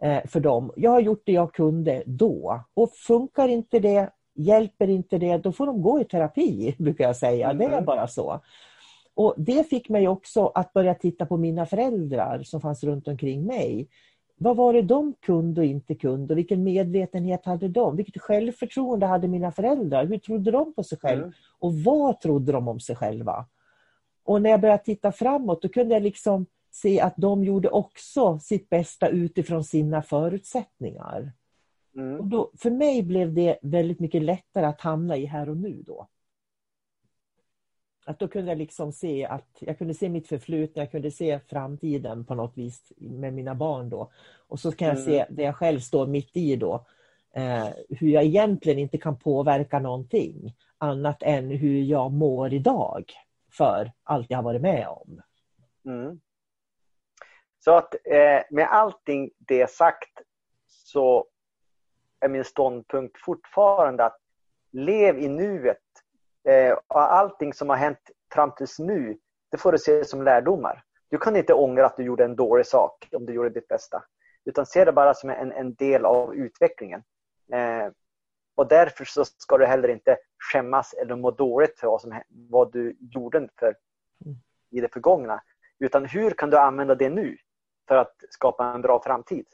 eh, 0.02 0.20
för 0.28 0.40
dem. 0.40 0.72
Jag 0.76 0.92
har 0.92 1.00
gjort 1.00 1.22
det 1.26 1.32
jag 1.32 1.54
kunde 1.54 2.04
då. 2.06 2.64
Och 2.74 2.96
funkar 2.96 3.48
inte 3.48 3.80
det, 3.80 4.10
hjälper 4.36 4.88
inte 4.90 5.18
det, 5.18 5.38
då 5.38 5.52
får 5.52 5.66
de 5.66 5.82
gå 5.82 6.02
i 6.02 6.06
terapi, 6.06 6.76
brukar 6.80 7.04
jag 7.04 7.16
säga. 7.16 7.54
Det 7.54 7.64
är 7.66 7.70
Mm. 7.72 7.86
bara 7.86 8.08
så. 8.08 8.40
Och 9.16 9.34
Det 9.38 9.70
fick 9.70 9.90
mig 9.90 10.08
också 10.08 10.48
att 10.48 10.74
börja 10.74 10.94
titta 10.96 11.26
på 11.26 11.38
mina 11.38 11.66
föräldrar 11.66 12.44
som 12.44 12.62
fanns 12.62 12.84
runt 12.84 13.08
omkring 13.08 13.46
mig. 13.46 13.88
Vad 14.42 14.56
var 14.56 14.74
det 14.74 14.82
de 14.82 15.14
kunde 15.14 15.62
och 15.62 15.66
inte 15.66 15.96
kunde? 15.96 16.34
Och 16.34 16.38
vilken 16.38 16.64
medvetenhet 16.64 17.46
hade 17.46 17.68
de? 17.68 17.96
Vilket 17.96 18.22
självförtroende 18.22 19.06
hade 19.06 19.28
mina 19.28 19.52
föräldrar? 19.52 20.06
Hur 20.06 20.18
trodde 20.18 20.52
de 20.52 20.74
på 20.74 20.84
sig 20.84 20.98
själva? 20.98 21.24
Mm. 21.24 21.34
Och 21.60 21.74
vad 21.74 22.22
trodde 22.22 22.52
de 22.52 22.68
om 22.68 22.80
sig 22.80 22.96
själva? 22.96 23.46
Och 24.24 24.42
när 24.42 24.50
jag 24.50 24.62
började 24.62 24.84
titta 24.84 25.12
framåt 25.12 25.62
då 25.62 25.70
kunde 25.70 25.94
jag 25.94 26.04
liksom 26.04 26.46
se 26.72 27.00
att 27.02 27.14
de 27.18 27.44
gjorde 27.44 27.70
också 27.70 28.40
sitt 28.40 28.70
bästa 28.70 29.08
utifrån 29.08 29.64
sina 29.64 30.02
förutsättningar. 30.02 31.32
Och 31.94 32.00
Mm. 32.02 32.30
då, 32.30 32.52
för 32.58 32.70
mig 32.72 33.04
blev 33.04 33.34
det 33.34 33.60
väldigt 33.62 34.00
mycket 34.00 34.22
lättare 34.22 34.66
att 34.66 34.82
hamna 34.82 35.18
i 35.18 35.26
här 35.26 35.50
och 35.50 35.58
nu 35.58 35.84
då. 35.88 36.08
Att 38.06 38.20
då 38.20 38.28
kunde 38.28 38.52
jag 38.52 38.58
liksom 38.58 38.92
se 38.92 39.26
att 39.26 39.58
jag 39.60 39.78
kunde 39.78 39.94
se 39.94 40.10
mitt 40.10 40.28
förflutna, 40.28 40.82
jag 40.82 40.92
kunde 40.92 41.12
se 41.12 41.40
framtiden 41.40 42.26
på 42.26 42.36
något 42.36 42.58
vis 42.58 42.94
med 42.98 43.34
mina 43.34 43.56
barn 43.56 43.90
då. 43.90 44.12
Och 44.48 44.60
så 44.60 44.72
kan 44.72 44.88
jag 44.88 44.98
Mm. 44.98 45.06
se 45.06 45.26
det 45.30 45.44
jag 45.44 45.56
själv 45.56 45.80
står 45.80 46.08
mitt 46.08 46.38
i 46.38 46.56
då. 46.56 46.86
Eh, 47.34 47.68
hur 47.90 48.08
jag 48.10 48.24
egentligen 48.24 48.80
inte 48.80 48.98
kan 48.98 49.20
påverka 49.20 49.80
någonting 49.80 50.56
annat 50.78 51.24
än 51.24 51.50
hur 51.50 51.82
jag 51.82 52.12
mår 52.12 52.54
idag 52.54 53.12
för 53.52 53.92
allt 54.04 54.30
jag 54.30 54.38
har 54.38 54.44
varit 54.44 54.62
med 54.62 54.88
om. 54.88 55.22
Mm. 55.86 56.20
Så 57.60 57.72
att 57.76 57.94
eh, 57.94 58.42
med 58.50 58.68
allting 58.72 59.30
det 59.38 59.70
sagt 59.70 60.22
så 60.68 61.28
är 62.20 62.30
min 62.30 62.44
ståndpunkt 62.44 63.18
fortfarande 63.22 64.06
att 64.06 64.18
lev 64.72 65.20
i 65.20 65.28
nuet. 65.28 65.78
Eh, 66.44 66.78
och 66.88 67.14
allting 67.14 67.54
som 67.54 67.70
har 67.70 67.76
hänt 67.76 68.12
fram 68.34 68.52
tills 68.52 68.80
nu, 68.80 69.18
det 69.52 69.58
får 69.58 69.72
du 69.72 69.78
se 69.78 70.06
som 70.06 70.24
lärdomar. 70.24 70.84
Du 71.10 71.18
kan 71.18 71.36
inte 71.36 71.54
ångra 71.54 71.86
att 71.86 71.98
du 71.98 72.04
gjorde 72.04 72.26
en 72.26 72.36
dålig 72.36 72.66
sak 72.66 73.10
om 73.12 73.26
du 73.26 73.34
gjorde 73.34 73.50
ditt 73.50 73.68
bästa. 73.68 74.04
Utan 74.46 74.66
se 74.66 74.86
det 74.86 74.92
bara 74.92 75.14
som 75.14 75.30
en, 75.30 75.52
en 75.52 75.74
del 75.74 76.06
av 76.06 76.36
utvecklingen. 76.36 77.04
Eh, 77.54 77.92
och 78.56 78.68
därför 78.68 79.06
så 79.06 79.26
ska 79.26 79.58
du 79.58 79.66
heller 79.66 79.88
inte 79.88 80.18
skämmas 80.38 80.94
eller 80.94 81.16
må 81.16 81.32
dåligt 81.32 81.80
för 81.80 81.88
vad, 81.88 82.02
som, 82.02 82.22
vad 82.30 82.72
du 82.72 82.98
gjorde 83.00 83.50
för, 83.60 83.76
i 84.70 84.82
det 84.82 84.94
förgångna. 84.94 85.42
Utan 85.80 86.06
hur 86.06 86.32
kan 86.32 86.50
du 86.50 86.58
använda 86.58 86.96
det 86.96 87.10
nu 87.10 87.38
för 87.88 87.96
att 87.96 88.16
skapa 88.30 88.66
en 88.66 88.82
bra 88.82 89.02
framtid? 89.04 89.46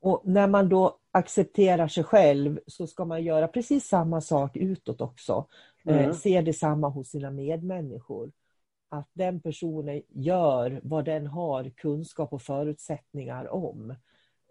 Och 0.00 0.22
när 0.24 0.46
man 0.46 0.68
då 0.68 0.98
accepterar 1.16 1.88
sig 1.88 2.04
själv 2.04 2.60
så 2.66 2.86
ska 2.86 3.04
man 3.04 3.24
göra 3.24 3.48
precis 3.48 3.88
samma 3.88 4.20
sak 4.20 4.56
utåt 4.56 5.00
också. 5.00 5.46
Mm. 5.84 5.98
Eh, 5.98 6.12
se 6.12 6.40
detsamma 6.40 6.88
hos 6.88 7.08
sina 7.08 7.30
medmänniskor. 7.30 8.32
Att 8.88 9.08
den 9.12 9.40
personen 9.40 10.02
gör 10.08 10.80
vad 10.82 11.04
den 11.04 11.26
har 11.26 11.70
kunskap 11.70 12.32
och 12.32 12.42
förutsättningar 12.42 13.52
om. 13.54 13.94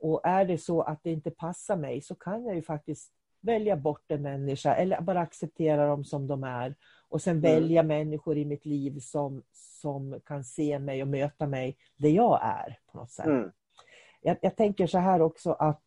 Och 0.01 0.21
är 0.23 0.45
det 0.45 0.57
så 0.57 0.81
att 0.81 0.99
det 1.03 1.11
inte 1.11 1.31
passar 1.31 1.77
mig 1.77 2.01
så 2.01 2.15
kan 2.15 2.45
jag 2.45 2.55
ju 2.55 2.61
faktiskt 2.61 3.11
välja 3.41 3.75
bort 3.75 4.11
en 4.11 4.21
människa 4.21 4.75
eller 4.75 5.01
bara 5.01 5.19
acceptera 5.19 5.87
dem 5.87 6.03
som 6.03 6.27
de 6.27 6.43
är. 6.43 6.75
Och 7.09 7.21
sen 7.21 7.41
välja 7.41 7.83
människor 7.83 8.37
i 8.37 8.45
mitt 8.45 8.65
liv 8.65 8.99
som, 8.99 9.43
som 9.53 10.19
kan 10.25 10.43
se 10.43 10.79
mig 10.79 11.01
och 11.01 11.07
möta 11.07 11.47
mig 11.47 11.77
där 11.97 12.09
jag 12.09 12.39
är 12.43 12.79
på 12.91 12.97
något 12.97 13.11
sätt. 13.11 13.25
Mm. 13.25 13.51
Jag, 14.21 14.37
jag 14.41 14.55
tänker 14.55 14.87
så 14.87 14.97
här 14.97 15.21
också 15.21 15.51
att 15.51 15.84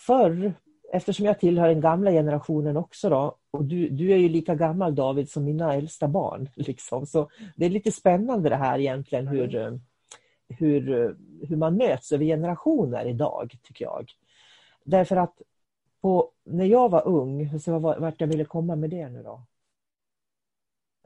förr, 0.00 0.54
eftersom 0.92 1.26
jag 1.26 1.38
tillhör 1.38 1.68
den 1.68 1.80
gamla 1.80 2.10
generationen 2.10 2.76
också 2.76 3.08
då, 3.08 3.36
och 3.50 3.64
du, 3.64 3.88
du 3.88 4.12
är 4.12 4.16
ju 4.16 4.28
lika 4.28 4.54
gammal 4.54 4.94
David 4.94 5.30
som 5.30 5.44
mina 5.44 5.74
äldsta 5.74 6.08
barn. 6.08 6.48
Liksom. 6.56 7.06
Så 7.06 7.30
det 7.56 7.66
är 7.66 7.70
lite 7.70 7.92
spännande 7.92 8.48
det 8.48 8.56
här 8.56 8.78
egentligen 8.78 9.28
hur, 9.28 9.56
eh, 9.56 9.72
hur, 10.48 10.92
eh, 10.92 11.10
hur 11.48 11.56
man 11.56 11.76
möts 11.76 12.12
över 12.12 12.24
generationer 12.24 13.04
idag, 13.06 13.58
tycker 13.62 13.84
jag. 13.84 14.10
Därför 14.84 15.16
att 15.16 15.42
på, 16.00 16.30
när 16.44 16.64
jag 16.64 16.88
var 16.88 17.06
ung, 17.06 17.60
så 17.60 17.78
var, 17.78 17.98
vart 17.98 18.20
jag 18.20 18.28
ville 18.28 18.44
komma 18.44 18.76
med 18.76 18.90
det 18.90 19.08
nu 19.08 19.22
då? 19.22 19.42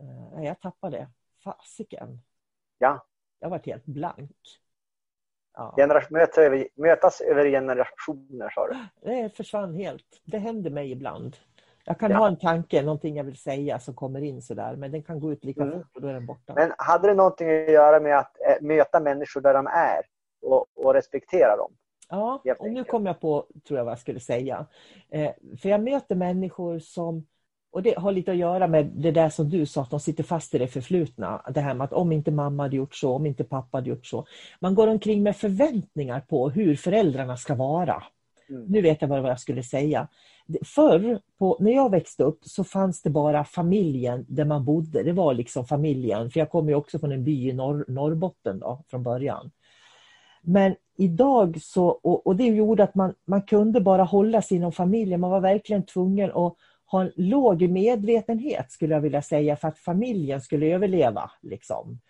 Eh, 0.00 0.44
jag 0.44 0.61
tappade 0.61 0.96
det. 0.96 1.09
Fasiken. 1.44 2.20
Ja. 2.78 3.07
Jag 3.40 3.50
varit 3.50 3.66
helt 3.66 3.87
blank. 3.87 4.61
Ja. 5.57 5.75
Mötas, 6.11 6.38
över, 6.38 6.69
mötas 6.75 7.21
över 7.21 7.51
generationer, 7.51 8.51
sa 8.55 8.67
du. 8.69 8.77
Det 9.11 9.37
försvann 9.37 9.75
helt. 9.75 10.07
Det 10.25 10.38
händer 10.38 10.71
mig 10.71 10.90
ibland. 10.93 11.37
Jag 11.87 11.99
kan 12.01 12.11
Ja. 12.11 12.17
ha 12.19 12.27
en 12.27 12.37
tanke, 12.38 12.83
någonting 12.83 13.17
jag 13.17 13.25
vill 13.25 13.37
säga 13.37 13.79
som 13.79 13.95
kommer 13.95 14.21
in 14.21 14.43
sådär, 14.43 14.77
men 14.77 14.90
den 14.93 15.03
kan 15.03 15.21
gå 15.21 15.33
ut 15.33 15.45
lika 15.45 15.62
Mm. 15.62 15.79
fort 15.79 15.97
och 15.97 16.03
då 16.03 16.09
är 16.09 16.12
den 16.12 16.27
borta. 16.27 16.53
Men 16.57 16.73
hade 16.79 17.09
det 17.09 17.14
någonting 17.14 17.49
att 17.51 17.71
göra 17.71 18.01
med 18.01 18.19
att 18.19 18.37
eh, 18.40 18.67
möta 18.67 19.01
människor 19.01 19.40
där 19.40 19.55
de 19.55 19.67
är 19.67 20.01
och, 20.43 20.67
och 20.75 20.95
respektera 20.95 21.57
dem? 21.57 21.73
ja, 22.09 22.40
och 22.59 22.71
nu 22.71 22.85
kom 22.85 23.07
jag 23.07 23.21
på, 23.21 23.47
tror 23.69 23.79
jag 23.79 23.85
vad 23.85 23.93
jag 23.93 23.99
skulle 23.99 24.21
säga. 24.21 24.67
Eh, 25.11 25.31
för 25.62 25.69
jag 25.69 25.81
möter 25.83 26.14
människor 26.14 26.79
som, 26.79 27.27
och 27.75 27.83
det 27.83 27.99
har 27.99 28.13
lite 28.13 28.31
att 28.31 28.37
göra 28.37 28.67
med 28.67 28.87
det 28.87 29.11
där 29.11 29.29
som 29.29 29.51
du 29.51 29.67
sa, 29.67 29.83
att 29.83 29.91
de 29.91 30.01
sitter 30.01 30.25
fast 30.25 30.55
i 30.55 30.59
det 30.59 30.67
förflutna. 30.67 31.43
Det 31.55 31.61
här 31.61 31.75
med 31.75 31.85
att 31.85 31.93
om 31.93 32.13
inte 32.13 32.31
mamma 32.31 32.63
hade 32.63 32.77
gjort 32.77 32.95
så, 32.95 33.13
om 33.13 33.27
inte 33.27 33.45
pappa 33.45 33.77
hade 33.77 33.91
gjort 33.91 34.07
så. 34.07 34.27
Man 34.61 34.75
går 34.75 34.87
omkring 34.87 35.23
med 35.23 35.37
förväntningar 35.37 36.21
på 36.21 36.51
hur 36.51 36.77
föräldrarna 36.77 37.37
ska 37.37 37.55
vara. 37.55 38.03
Mm. 38.51 38.65
Nu 38.67 38.83
vet 38.83 39.03
jag 39.03 39.09
vad 39.09 39.19
jag 39.19 39.41
skulle 39.41 39.63
säga. 39.63 40.09
Förr, 40.65 41.21
på, 41.39 41.57
när 41.61 41.73
jag 41.73 41.91
växte 41.91 42.25
upp, 42.25 42.39
så 42.43 42.65
fanns 42.65 43.03
det 43.03 43.11
bara 43.11 43.45
familjen 43.45 44.25
där 44.29 44.45
man 44.45 44.65
bodde. 44.65 45.03
Det 45.03 45.13
var 45.13 45.35
liksom 45.35 45.67
familjen, 45.67 46.31
för 46.31 46.41
jag 46.41 46.51
kommer 46.51 46.69
ju 46.69 46.75
också 46.75 46.99
från 46.99 47.13
en 47.13 47.25
by 47.25 47.49
i 47.49 47.53
Norr, 47.53 47.85
Norrbotten 47.89 48.59
då, 48.59 48.85
från 48.89 49.03
början. 49.03 49.51
Men 50.43 50.75
idag 50.97 51.63
så, 51.63 51.87
och, 51.87 52.27
och 52.27 52.37
det 52.37 52.47
gjorde 52.47 52.85
att 52.85 52.95
man, 52.95 53.15
man 53.25 53.43
kunde 53.43 53.81
bara 53.81 54.03
hålla 54.03 54.43
sig 54.43 54.57
inom 54.57 54.73
familjen. 54.73 55.21
Man 55.21 55.31
var 55.31 55.41
verkligen 55.41 55.87
tvungen 55.87 56.33
att 56.33 56.57
ha 56.87 57.03
en 57.03 57.12
låg 57.16 57.68
medvetenhet 57.68 58.73
skulle 58.73 58.94
jag 58.94 59.01
vilja 59.01 59.23
säga 59.23 59.57
för 59.57 59.68
att 59.68 59.79
familjen 59.79 60.40
skulle 60.40 60.66
överleva. 60.66 61.31
Liksom. 61.42 62.01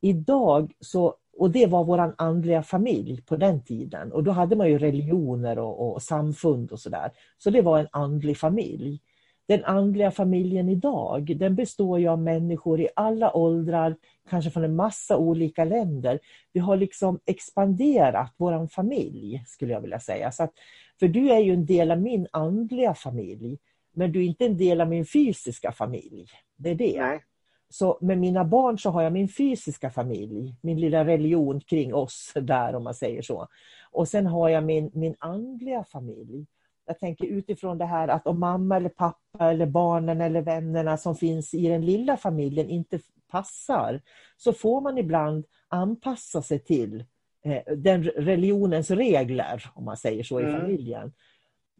Idag 0.00 0.72
så, 0.80 1.14
och 1.38 1.50
det 1.50 1.66
var 1.66 1.84
vår 1.84 2.14
andliga 2.18 2.62
familj 2.62 3.22
på 3.22 3.36
den 3.36 3.62
tiden 3.62 4.12
och 4.12 4.24
då 4.24 4.30
hade 4.30 4.56
man 4.56 4.68
ju 4.68 4.78
religioner 4.78 5.58
och, 5.58 5.92
och 5.92 6.02
samfund 6.02 6.72
och 6.72 6.80
sådär. 6.80 7.10
Så 7.38 7.50
det 7.50 7.62
var 7.62 7.78
en 7.78 7.88
andlig 7.90 8.38
familj. 8.38 9.00
Den 9.46 9.64
andliga 9.64 10.10
familjen 10.10 10.68
idag, 10.68 11.36
den 11.36 11.54
består 11.54 12.00
ju 12.00 12.08
av 12.08 12.22
människor 12.22 12.80
i 12.80 12.88
alla 12.96 13.36
åldrar, 13.36 13.96
kanske 14.30 14.50
från 14.50 14.64
en 14.64 14.76
massa 14.76 15.16
olika 15.16 15.64
länder. 15.64 16.18
Vi 16.52 16.60
har 16.60 16.76
liksom 16.76 17.20
expanderat 17.24 18.34
vår 18.36 18.66
familj, 18.66 19.44
skulle 19.46 19.72
jag 19.72 19.80
vilja 19.80 20.00
säga. 20.00 20.32
Så 20.32 20.42
att, 20.42 20.52
för 21.00 21.08
du 21.08 21.30
är 21.30 21.38
ju 21.38 21.52
en 21.52 21.66
del 21.66 21.90
av 21.90 22.00
min 22.00 22.26
andliga 22.30 22.94
familj, 22.94 23.58
men 23.92 24.12
du 24.12 24.20
är 24.20 24.24
inte 24.24 24.44
en 24.44 24.56
del 24.56 24.80
av 24.80 24.88
min 24.88 25.06
fysiska 25.06 25.72
familj. 25.72 26.26
Det 26.56 26.70
är 26.70 26.74
det. 26.74 27.00
Nej. 27.00 27.24
Så 27.68 27.98
med 28.00 28.18
mina 28.18 28.44
barn 28.44 28.78
så 28.78 28.90
har 28.90 29.02
jag 29.02 29.12
min 29.12 29.28
fysiska 29.28 29.90
familj, 29.90 30.56
min 30.60 30.80
lilla 30.80 31.04
religion 31.04 31.60
kring 31.60 31.94
oss 31.94 32.32
där 32.40 32.74
om 32.74 32.84
man 32.84 32.94
säger 32.94 33.22
så. 33.22 33.48
Och 33.90 34.08
sen 34.08 34.26
har 34.26 34.48
jag 34.48 34.64
min, 34.64 34.90
min 34.94 35.14
andliga 35.18 35.84
familj. 35.84 36.46
Jag 36.86 36.98
tänker 36.98 37.26
utifrån 37.26 37.78
det 37.78 37.84
här 37.84 38.08
att 38.08 38.26
om 38.26 38.40
mamma 38.40 38.76
eller 38.76 38.88
pappa 38.88 39.50
eller 39.50 39.66
barnen 39.66 40.20
eller 40.20 40.42
vännerna 40.42 40.96
som 40.96 41.16
finns 41.16 41.54
i 41.54 41.68
den 41.68 41.86
lilla 41.86 42.16
familjen 42.16 42.70
inte 42.70 43.00
passar 43.30 44.00
så 44.36 44.52
får 44.52 44.80
man 44.80 44.98
ibland 44.98 45.44
anpassa 45.68 46.42
sig 46.42 46.58
till 46.58 47.04
eh, 47.44 47.74
den 47.76 48.04
religionens 48.04 48.90
regler 48.90 49.70
om 49.74 49.84
man 49.84 49.96
säger 49.96 50.22
så 50.22 50.40
i 50.40 50.44
Mm. 50.44 50.60
familjen. 50.60 51.12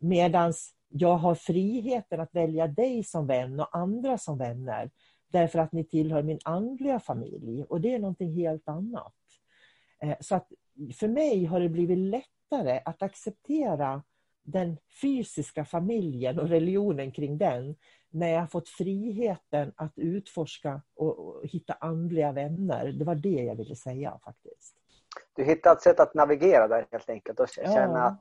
Medans 0.00 0.70
jag 0.92 1.16
har 1.16 1.34
friheten 1.34 2.20
att 2.20 2.34
välja 2.34 2.66
dig 2.66 3.04
som 3.04 3.26
vän 3.26 3.60
och 3.60 3.76
andra 3.76 4.18
som 4.18 4.38
vänner 4.38 4.90
därför 5.28 5.58
att 5.58 5.72
ni 5.72 5.84
tillhör 5.84 6.22
min 6.22 6.38
andliga 6.44 7.00
familj 7.00 7.64
och 7.64 7.80
det 7.80 7.94
är 7.94 7.98
någonting 7.98 8.32
helt 8.32 8.68
annat. 8.68 9.14
Eh, 10.02 10.16
så 10.20 10.34
att 10.34 10.52
för 10.98 11.08
mig 11.08 11.44
har 11.44 11.60
det 11.60 11.68
blivit 11.68 11.98
lättare 11.98 12.80
att 12.84 13.02
acceptera 13.02 14.02
den 14.42 14.76
fysiska 15.02 15.64
familjen 15.64 16.40
och 16.40 16.48
religionen 16.48 17.12
kring 17.12 17.38
den 17.38 17.76
när 18.10 18.28
jag 18.28 18.50
fått 18.50 18.68
friheten 18.68 19.72
att 19.76 19.98
utforska 19.98 20.82
och, 20.94 21.46
hitta 21.46 21.72
andliga 21.80 22.32
vänner. 22.32 22.92
Det 22.92 23.04
var 23.04 23.14
det 23.14 23.28
jag 23.42 23.56
ville 23.56 23.76
säga 23.76 24.18
faktiskt. 24.24 24.76
Du 25.36 25.44
hittade 25.44 25.76
ett 25.76 25.82
sätt 25.82 26.00
att 26.00 26.14
navigera 26.14 26.68
där 26.68 26.86
helt 26.90 27.10
enkelt 27.10 27.40
och 27.40 27.48
känna 27.48 27.98
ja. 27.98 28.16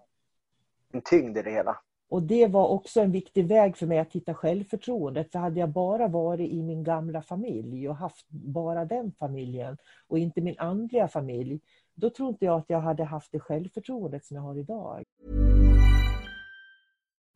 en 0.94 1.02
tyngd 1.02 1.38
i 1.38 1.42
det 1.42 1.52
hela. 1.52 1.78
Och 2.12 2.24
det 2.24 2.48
var 2.48 2.68
också 2.68 3.02
en 3.02 3.12
viktig 3.12 3.48
väg 3.48 3.78
för 3.78 3.86
mig 3.86 4.00
att 4.00 4.14
hitta 4.14 4.34
självförtroendet. 4.34 5.32
För 5.32 5.40
hade 5.40 5.60
jag 5.60 5.70
bara 5.70 6.08
varit 6.08 6.52
i 6.52 6.62
min 6.64 6.84
gamla 6.84 7.22
familj 7.22 7.90
och 7.90 7.96
haft 7.96 8.30
bara 8.30 8.86
den 8.86 9.12
familjen 9.20 9.78
och 10.08 10.20
inte 10.20 10.42
min 10.42 10.56
andliga 10.58 11.08
familj, 11.08 11.60
då 11.96 12.10
tror 12.10 12.30
inte 12.30 12.46
jag 12.46 12.60
att 12.60 12.70
jag 12.70 12.82
hade 12.82 13.04
haft 13.04 13.32
det 13.32 13.40
självförtroendet 13.40 14.26
som 14.26 14.36
jag 14.36 14.44
har 14.44 14.58
idag. 14.58 15.04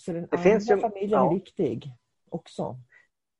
Så 0.00 0.12
den 0.12 0.26
det 0.30 0.38
finns 0.38 0.70
ju, 0.70 0.80
familjen 0.80 1.10
ja. 1.10 1.30
är 1.30 1.34
viktig 1.34 1.92
också. 2.28 2.76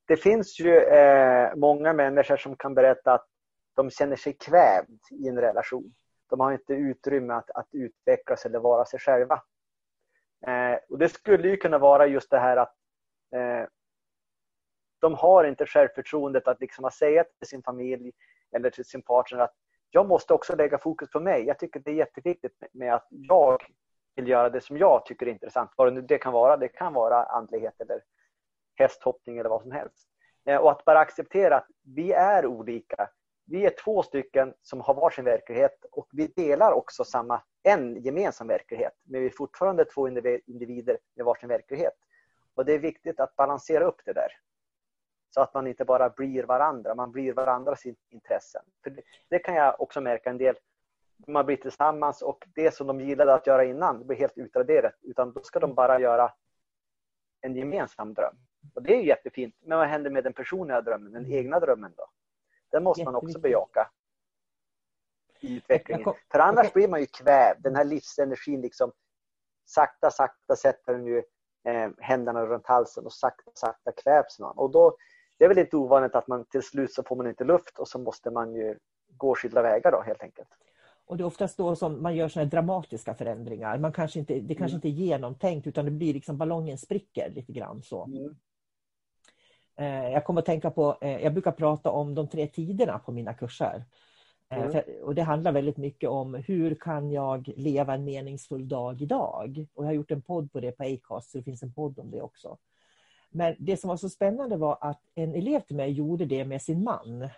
Det 0.07 0.17
finns 0.17 0.61
ju 0.61 0.77
eh, 0.77 1.55
många 1.57 1.93
människor 1.93 2.37
som 2.37 2.57
kan 2.57 2.75
berätta 2.75 3.13
att 3.13 3.27
de 3.77 3.91
känner 3.91 4.17
sig 4.17 4.33
kvävd 4.33 5.01
i 5.11 5.29
en 5.29 5.39
relation. 5.41 5.95
De 6.31 6.41
har 6.41 6.53
inte 6.53 6.73
utrymme 6.73 7.35
att, 7.35 7.51
att 7.51 7.69
utvecklas 7.73 8.47
eller 8.47 8.59
vara 8.59 8.85
sig 8.85 9.01
själva. 9.01 9.43
Eh, 10.47 10.79
och 10.89 10.99
Det 10.99 11.09
skulle 11.09 11.49
ju 11.49 11.57
kunna 11.57 11.79
vara 11.79 12.07
just 12.07 12.31
det 12.31 12.39
här 12.39 12.57
att 12.57 12.75
eh, 13.35 13.69
de 15.01 15.15
har 15.15 15.45
inte 15.45 15.67
självförtroendet 15.67 16.49
att 16.49 16.61
liksom 16.61 16.91
säga 16.91 17.25
till 17.25 17.49
sin 17.49 17.63
familj 17.63 18.13
eller 18.57 18.71
till 18.71 18.85
sin 18.85 19.03
partner 19.03 19.39
att 19.39 19.55
jag 19.91 20.09
måste 20.09 20.35
också 20.35 20.57
lägga 20.57 20.79
fokus 20.79 21.11
på 21.11 21.21
mig. 21.21 21.45
Jag 21.45 21.59
tycker 21.59 21.81
det 21.81 21.91
är 21.91 21.95
jätteviktigt 21.95 22.63
med 22.73 22.95
att 22.95 23.07
jag 23.11 23.63
vill 24.15 24.29
göra 24.29 24.51
det 24.51 24.61
som 24.61 24.77
jag 24.77 25.05
tycker 25.07 25.27
är 25.27 25.31
intressant. 25.31 25.71
Vad 25.77 25.95
det 25.95 26.01
nu 26.01 26.19
kan 26.19 26.33
vara. 26.33 26.57
Det 26.57 26.69
kan 26.69 26.93
vara 26.93 27.25
andlighet 27.25 27.81
eller 27.81 28.03
hästhoppning 28.75 29.39
eller 29.39 29.51
vad 29.51 29.63
som 29.63 29.73
helst. 29.73 30.09
Eh, 30.47 30.57
och 30.57 30.71
att 30.71 30.85
bara 30.85 30.99
acceptera 30.99 31.57
att 31.57 31.67
vi 31.83 32.13
är 32.13 32.47
olika. 32.47 33.11
Vi 33.47 33.67
är 33.67 33.75
två 33.85 34.03
stycken 34.03 34.55
som 34.63 34.81
har 34.81 34.95
varsin 34.95 35.25
verklighet 35.25 35.85
och 35.93 36.09
vi 36.13 36.27
delar 36.27 36.73
också 36.73 37.05
samma, 37.05 37.43
en 37.63 38.03
gemensam 38.03 38.47
verklighet. 38.47 38.93
Men 39.03 39.21
vi 39.21 39.27
är 39.27 39.31
fortfarande 39.31 39.85
två 39.85 40.09
individer 40.47 40.99
med 41.17 41.27
varsin 41.27 41.49
verklighet. 41.49 41.95
Och 42.55 42.65
det 42.65 42.73
är 42.73 42.79
viktigt 42.79 43.21
att 43.21 43.37
balansera 43.37 43.85
upp 43.85 44.01
det 44.05 44.13
där. 44.13 44.33
Så 45.31 45.41
att 45.41 45.55
man 45.55 45.67
inte 45.67 45.85
bara 45.85 46.11
blir 46.11 46.43
varandra, 46.43 46.95
man 46.95 47.13
blir 47.13 47.33
varandras 47.33 47.83
intressen. 48.11 48.63
För 48.83 48.91
det, 48.91 49.03
det 49.29 49.39
kan 49.39 49.55
jag 49.55 49.81
också 49.81 50.01
märka 50.01 50.31
en 50.31 50.39
del, 50.39 50.57
man 51.27 51.47
blir 51.47 51.57
tillsammans 51.57 52.23
och 52.23 52.45
det 52.55 52.75
som 52.75 52.87
de 52.87 53.01
gillade 53.01 53.35
att 53.35 53.47
göra 53.47 53.65
innan 53.65 54.07
blir 54.07 54.17
helt 54.17 54.39
utraderat. 54.39 54.95
Utan 55.03 55.33
då 55.33 55.41
ska 55.43 55.59
de 55.61 55.75
bara 55.75 56.01
göra 56.01 56.33
en 57.41 57.57
gemensam 57.57 58.15
dröm. 58.15 58.37
Och 58.75 58.83
det 58.83 58.95
är 58.97 59.01
jättefint. 59.01 59.55
Men 59.61 59.79
vad 59.79 59.89
händer 59.89 60.11
med 60.11 60.25
den 60.25 60.33
personliga 60.33 60.81
drömmen, 60.81 61.13
den 61.13 61.33
egna 61.33 61.61
drömmen 61.61 61.93
då? 61.97 62.07
Den 62.71 62.83
måste 62.83 63.05
man 63.05 63.15
också 63.15 63.39
bejaka 63.39 63.91
i 65.41 65.57
utvecklingen. 65.57 66.15
För 66.33 66.39
annars 66.39 66.73
blir 66.73 66.89
man 66.89 67.01
ju 67.01 67.07
kvävd. 67.07 67.63
Den 67.63 67.77
här 67.77 67.85
livsenergin 67.85 68.61
liksom 68.61 68.93
sakta, 69.65 70.11
sakta 70.11 70.57
sätter 70.57 70.93
den 70.93 71.07
ju 71.07 71.23
eh, 71.65 71.91
händerna 71.99 72.47
runt 72.47 72.67
halsen 72.67 73.07
och 73.07 73.13
sakta, 73.13 73.51
sakta 73.55 73.93
kvävs 73.93 74.39
man. 74.39 74.59
Och 74.59 74.71
då, 74.71 74.97
det 75.39 75.45
är 75.45 75.49
väl 75.49 75.59
inte 75.59 75.77
ovanligt 75.77 76.15
att 76.15 76.27
man 76.27 76.45
till 76.45 76.63
slut 76.63 76.93
så 76.93 77.03
får 77.03 77.17
man 77.17 77.27
inte 77.27 77.45
luft 77.45 77.79
och 77.79 77.89
så 77.89 77.99
måste 77.99 78.31
man 78.31 78.55
ju 78.55 78.79
gå 79.09 79.35
skilda 79.35 79.63
vägar 79.63 79.93
då 79.93 80.01
helt 80.01 80.23
enkelt. 80.23 80.49
Och 81.11 81.17
det 81.17 81.23
är 81.23 81.27
oftast 81.27 81.57
då 81.57 81.77
som 81.77 82.03
man 82.03 82.17
gör 82.17 82.29
såna 82.29 82.45
dramatiska 82.45 83.15
förändringar. 83.15 83.79
Man 83.79 83.93
kanske 83.93 84.19
inte, 84.19 84.41
det 84.41 84.55
kanske 84.55 84.75
mm. 84.75 84.77
inte 84.77 84.89
är 84.89 85.05
genomtänkt 85.05 85.67
utan 85.67 85.85
det 85.85 85.91
blir 85.91 86.15
liksom 86.15 86.39
ballongen 86.39 86.79
spricker 86.79 87.31
lite 87.35 87.53
grann 87.53 87.83
så. 87.83 88.05
Mm. 88.05 88.37
Eh, 89.77 90.13
jag 90.13 90.25
kommer 90.25 90.41
att 90.41 90.47
tänka 90.47 90.71
på, 90.71 90.99
eh, 91.01 91.23
jag 91.23 91.33
brukar 91.33 91.53
prata 91.53 91.91
om 91.91 92.15
de 92.15 92.29
tre 92.29 92.47
tiderna 92.47 92.99
på 92.99 93.13
mina 93.13 93.35
kurser. 93.35 93.85
Eh, 94.51 94.63
mm. 94.63 94.85
Och 95.03 95.15
Det 95.15 95.23
handlar 95.23 95.53
väldigt 95.53 95.77
mycket 95.77 96.11
om 96.11 96.35
hur 96.35 96.75
kan 96.75 97.11
jag 97.11 97.53
leva 97.57 97.95
en 97.95 98.05
meningsfull 98.05 98.69
dag 98.69 99.03
idag? 99.03 99.67
Och 99.75 99.85
jag 99.85 99.89
har 99.89 99.95
gjort 99.95 100.11
en 100.11 100.23
podd 100.23 100.53
på 100.53 100.61
det 100.61 100.73
på 100.73 100.85
Acast, 100.85 101.31
så 101.31 101.39
det 101.39 101.45
finns 101.45 101.63
en 101.63 101.73
podd 101.73 101.99
om 101.99 102.11
det 102.11 102.23
också. 102.23 102.59
Men 103.31 103.57
det 103.59 103.77
som 103.77 103.89
var 103.89 103.97
så 103.97 104.09
spännande 104.09 104.57
var 104.57 104.79
att 104.81 105.03
en 105.15 105.35
elev 105.35 105.61
till 105.61 105.77
mig 105.77 105.93
gjorde 105.93 106.25
det 106.25 106.45
med 106.45 106.63
sin 106.63 106.85
man. 106.85 107.29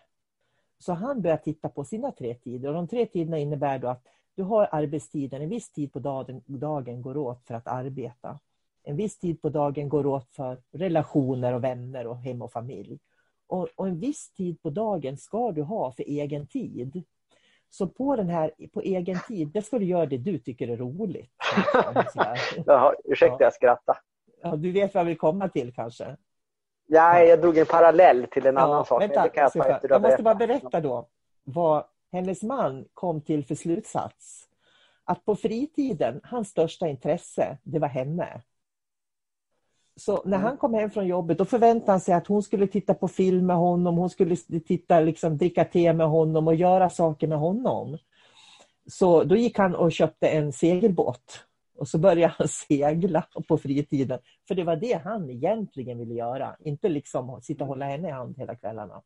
Så 0.83 0.92
han 0.92 1.23
började 1.23 1.42
titta 1.42 1.68
på 1.68 1.85
sina 1.85 2.12
tre 2.12 2.35
tider. 2.35 2.68
Och 2.68 2.75
de 2.75 2.88
tre 2.88 3.07
tiderna 3.07 3.38
innebär 3.38 3.79
då 3.79 3.88
att 3.88 4.03
du 4.35 4.42
har 4.42 4.68
arbetstiden, 4.73 5.42
en 5.42 5.49
viss 5.49 5.71
tid 5.71 5.92
på 5.92 5.99
dagen, 5.99 6.42
dagen 6.47 7.03
går 7.03 7.16
åt 7.16 7.47
för 7.47 7.55
att 7.55 7.66
arbeta. 7.66 8.38
En 8.83 8.97
viss 8.97 9.18
tid 9.18 9.42
på 9.42 9.49
dagen 9.49 9.88
går 9.88 10.07
åt 10.07 10.31
för 10.31 10.62
relationer 10.73 11.55
och 11.55 11.64
vänner 11.64 12.07
och 12.07 12.16
hem 12.16 12.42
och 12.42 12.53
familj. 12.53 12.99
Och, 13.47 13.68
och 13.77 13.88
en 13.88 13.99
viss 13.99 14.33
tid 14.33 14.62
på 14.62 14.71
dagen 14.71 15.16
ska 15.16 15.53
du 15.53 15.62
ha 15.62 15.92
för 15.92 16.03
egen 16.03 16.47
tid. 16.47 17.05
Så 17.71 17.88
på 17.88 18.16
den 18.16 18.29
här, 18.29 18.51
på 18.73 18.81
egen 18.81 19.18
tid, 19.29 19.49
det 19.49 19.62
ska 19.62 19.79
du 19.79 19.85
göra 19.85 20.07
det 20.07 20.18
du 20.18 20.38
tycker 20.38 20.68
är 20.68 20.77
roligt. 20.77 21.31
Jaha, 22.66 22.95
ursäkta, 23.05 23.37
ja. 23.38 23.45
jag 23.45 23.55
skrattar. 23.55 23.97
Ja, 24.42 24.57
du 24.57 24.73
vet 24.73 24.95
vad 24.95 25.01
jag 25.01 25.07
vill 25.07 25.18
komma 25.18 25.49
till 25.49 25.73
kanske? 25.75 26.16
Ja, 26.94 27.22
jag 27.22 27.40
drog 27.40 27.59
en 27.59 27.66
parallell 27.66 28.26
till 28.26 28.46
en 28.46 28.55
ja, 28.55 28.61
annan 28.61 28.85
sak. 28.85 29.02
Vänta, 29.02 29.28
jag, 29.35 29.50
jag, 29.55 29.78
jag 29.83 30.02
måste 30.02 30.22
bara 30.22 30.35
berätta 30.35 30.81
då 30.81 31.07
vad 31.44 31.85
hennes 32.12 32.42
man 32.42 32.85
kom 32.94 33.20
till 33.20 33.44
för 33.44 33.55
slutsats. 33.55 34.48
Att 35.05 35.24
på 35.24 35.37
fritiden, 35.37 36.20
hans 36.24 36.48
största 36.48 36.88
intresse, 36.88 37.59
det 37.62 37.78
var 37.78 37.88
henne. 37.88 38.40
Så 39.96 40.22
när 40.24 40.37
mm. 40.37 40.42
han 40.42 40.57
kom 40.57 40.74
hem 40.74 40.90
från 40.90 41.07
jobbet 41.07 41.38
då 41.38 41.44
förväntade 41.44 41.92
han 41.92 42.00
sig 42.00 42.14
att 42.14 42.26
hon 42.26 42.42
skulle 42.42 42.66
titta 42.66 42.94
på 42.94 43.09
film 43.09 43.46
med 43.46 43.57
honom, 43.57 43.96
hon 43.96 44.11
skulle 44.11 44.37
titta, 44.37 45.00
liksom, 45.00 45.38
dricka 45.38 45.64
te 45.64 45.92
med 45.92 46.09
honom 46.09 46.48
och 46.48 46.55
göra 46.55 46.90
saker 46.90 47.26
med 47.26 47.38
honom. 47.38 47.98
Så 48.87 49.24
då 49.24 49.37
gick 49.37 49.59
han 49.59 49.74
och 49.74 49.92
köpte 49.92 50.28
en 50.28 50.52
segelbåt 50.52 51.44
och 51.83 51.88
så 51.88 51.99
började 51.99 52.35
han 52.38 52.49
segla 52.68 53.27
på 53.49 53.59
fritiden. 53.59 54.18
För 54.49 54.55
det 54.55 54.64
var 54.64 54.77
det 54.77 54.92
han 55.05 55.31
egentligen 55.31 55.99
ville 55.99 56.14
göra, 56.14 56.57
inte 56.61 56.88
liksom 56.88 57.40
sitta 57.42 57.64
och 57.64 57.68
hålla 57.68 57.85
henne 57.85 58.09
i 58.09 58.11
hand 58.11 58.38
hela 58.38 58.55
kvällarna. 58.55 59.03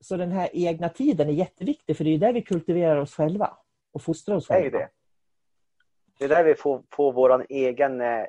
Så 0.00 0.16
den 0.16 0.32
här 0.32 0.48
egna 0.52 0.88
tiden 0.88 1.28
är 1.28 1.32
jätteviktig 1.32 1.96
för 1.96 2.04
det 2.04 2.10
är 2.10 2.18
där 2.18 2.32
vi 2.32 2.42
kultiverar 2.42 2.96
oss 2.96 3.14
själva 3.14 3.56
och 3.92 4.02
fostrar 4.02 4.36
oss 4.36 4.48
själva. 4.48 4.70
Det 4.70 4.76
är, 4.76 4.80
det. 4.80 4.88
det 6.18 6.24
är 6.24 6.28
där 6.28 6.44
vi 6.44 6.54
får, 6.54 6.82
får 6.92 7.12
vår 7.12 7.46
egen 7.48 8.00
eh, 8.00 8.24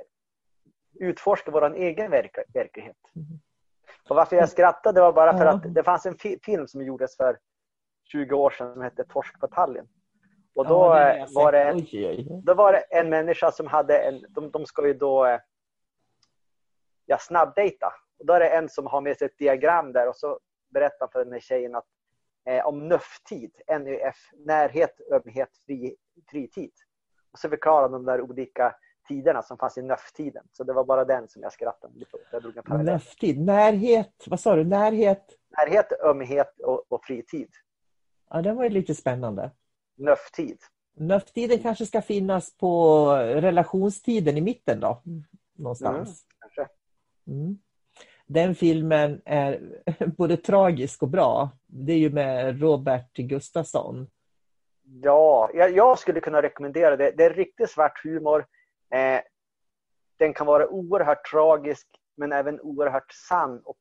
utforska 1.00 1.52
vår 1.52 1.76
egen 1.76 2.12
verk 2.12 2.38
verklighet. 2.54 2.97
Mm. 3.15 3.39
Och 4.10 4.15
varför 4.15 4.36
jag 4.36 4.50
skrattade 4.50 5.02
var 5.02 5.13
bara 5.13 5.38
för 5.38 5.45
att 5.45 5.74
det 5.74 5.84
fanns 5.84 6.06
en 6.06 6.17
fi 6.17 6.39
film 6.43 6.67
som 6.67 6.82
gjordes 6.82 7.17
för 7.17 7.38
20 8.12 8.36
år 8.36 8.50
sedan 8.50 8.74
som 8.74 8.82
hette 8.82 9.04
Torsk 9.04 9.39
på 9.39 9.47
Tallinn. 9.47 9.88
Och 10.54 10.68
då, 10.68 10.80
ja, 10.80 11.28
var 11.30 11.52
det, 11.52 11.64
en, 11.64 12.42
då 12.44 12.54
var 12.54 12.74
det 12.74 12.80
en 12.80 13.10
människa 13.10 13.52
som 13.52 13.68
hade 13.68 13.98
en, 13.98 14.26
de, 14.30 14.52
de 14.52 14.66
ska 14.66 14.88
ju 14.88 14.94
då 14.94 15.26
eh, 15.26 15.40
ja, 17.06 17.18
snabbdejta. 17.18 17.94
Och 18.20 18.26
då 18.26 18.34
är 18.34 18.40
det 18.40 18.50
en 18.50 18.70
som 18.70 18.86
har 18.86 19.02
med 19.02 19.18
sig 19.18 19.26
ett 19.26 19.38
diagram 19.38 19.94
där 19.94 20.10
och 20.10 20.16
så 20.16 20.40
berättar 20.74 21.08
för 21.08 21.24
den 21.24 21.34
här 21.34 21.40
tjejen 21.40 21.76
att, 21.76 21.86
eh, 22.46 22.66
om 22.66 22.88
NÖF-tid, 22.88 23.52
NÖF, 23.68 24.16
närhet, 24.46 25.02
ömhet, 25.12 25.50
fri, 25.66 25.96
fritid. 26.30 26.72
Och 27.32 27.40
så 27.40 27.50
förklarar 27.50 27.90
de 27.90 28.06
där 28.06 28.22
olika 28.22 28.76
tiderna 29.08 29.42
som 29.42 29.58
fanns 29.58 29.78
i 29.78 29.82
NÖF-tiden. 29.82 30.44
Så 30.52 30.64
det 30.64 30.74
var 30.74 30.84
bara 30.84 31.06
den 31.06 31.28
som 31.28 31.42
jag 31.42 31.54
skrattade 31.54 31.94
lite 32.00 32.16
åt. 32.16 32.22
Jag 32.32 32.42
drog 32.42 32.58
en 32.58 32.86
NÖF-tid, 32.86 33.46
närhet, 33.46 34.24
vad 34.28 34.40
sa 34.40 34.56
du, 34.56 34.64
närhet? 34.64 35.26
Närhet, 35.58 35.92
ömhet 36.04 36.60
och, 36.60 36.92
och 36.92 37.06
fritid. 37.06 37.50
Ja, 38.30 38.42
det 38.42 38.54
var 38.54 38.64
ju 38.64 38.70
lite 38.70 38.96
spännande. 38.96 39.52
NÖF-tid. 40.02 40.58
NÖF-tiden 40.94 41.60
kanske 41.60 41.86
ska 41.86 42.02
finnas 42.02 42.58
på 42.58 43.06
relationstiden 43.18 44.38
i 44.38 44.42
mitten 44.42 44.80
då? 44.80 45.02
Någonstans. 45.58 46.08
Mm, 46.08 46.40
kanske. 46.40 46.74
Mm. 47.28 47.58
Den 48.26 48.56
filmen 48.56 49.22
är 49.26 49.82
både 50.18 50.38
tragisk 50.38 51.04
och 51.04 51.10
bra. 51.10 51.50
Det 51.66 51.94
är 51.94 51.98
ju 51.98 52.10
med 52.10 52.62
Robert 52.62 53.14
Gustafsson. 53.14 54.08
Ja, 54.84 55.50
jag, 55.54 55.76
jag 55.76 56.00
skulle 56.00 56.20
kunna 56.20 56.42
rekommendera 56.42 56.98
det. 56.98 57.12
Det 57.12 57.24
är 57.24 57.34
riktigt 57.34 57.70
svart 57.70 58.04
humor. 58.04 58.46
Eh, 58.94 59.22
den 60.18 60.34
kan 60.34 60.48
vara 60.48 60.68
oerhört 60.68 61.32
tragisk 61.32 61.88
men 62.16 62.32
även 62.32 62.62
oerhört 62.62 63.12
sann 63.30 63.62
och 63.66 63.80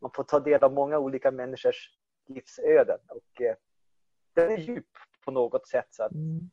man 0.00 0.10
får 0.14 0.24
ta 0.24 0.40
del 0.40 0.64
av 0.64 0.72
många 0.72 0.98
olika 0.98 1.30
människors 1.30 1.90
livsöden. 2.28 2.98
Och, 3.08 3.42
eh, 3.42 3.54
den 4.34 4.52
är 4.52 4.56
djup 4.56 4.86
på 5.24 5.30
något 5.30 5.68
sätt 5.68 5.86
så 5.90 6.02
mm. 6.02 6.50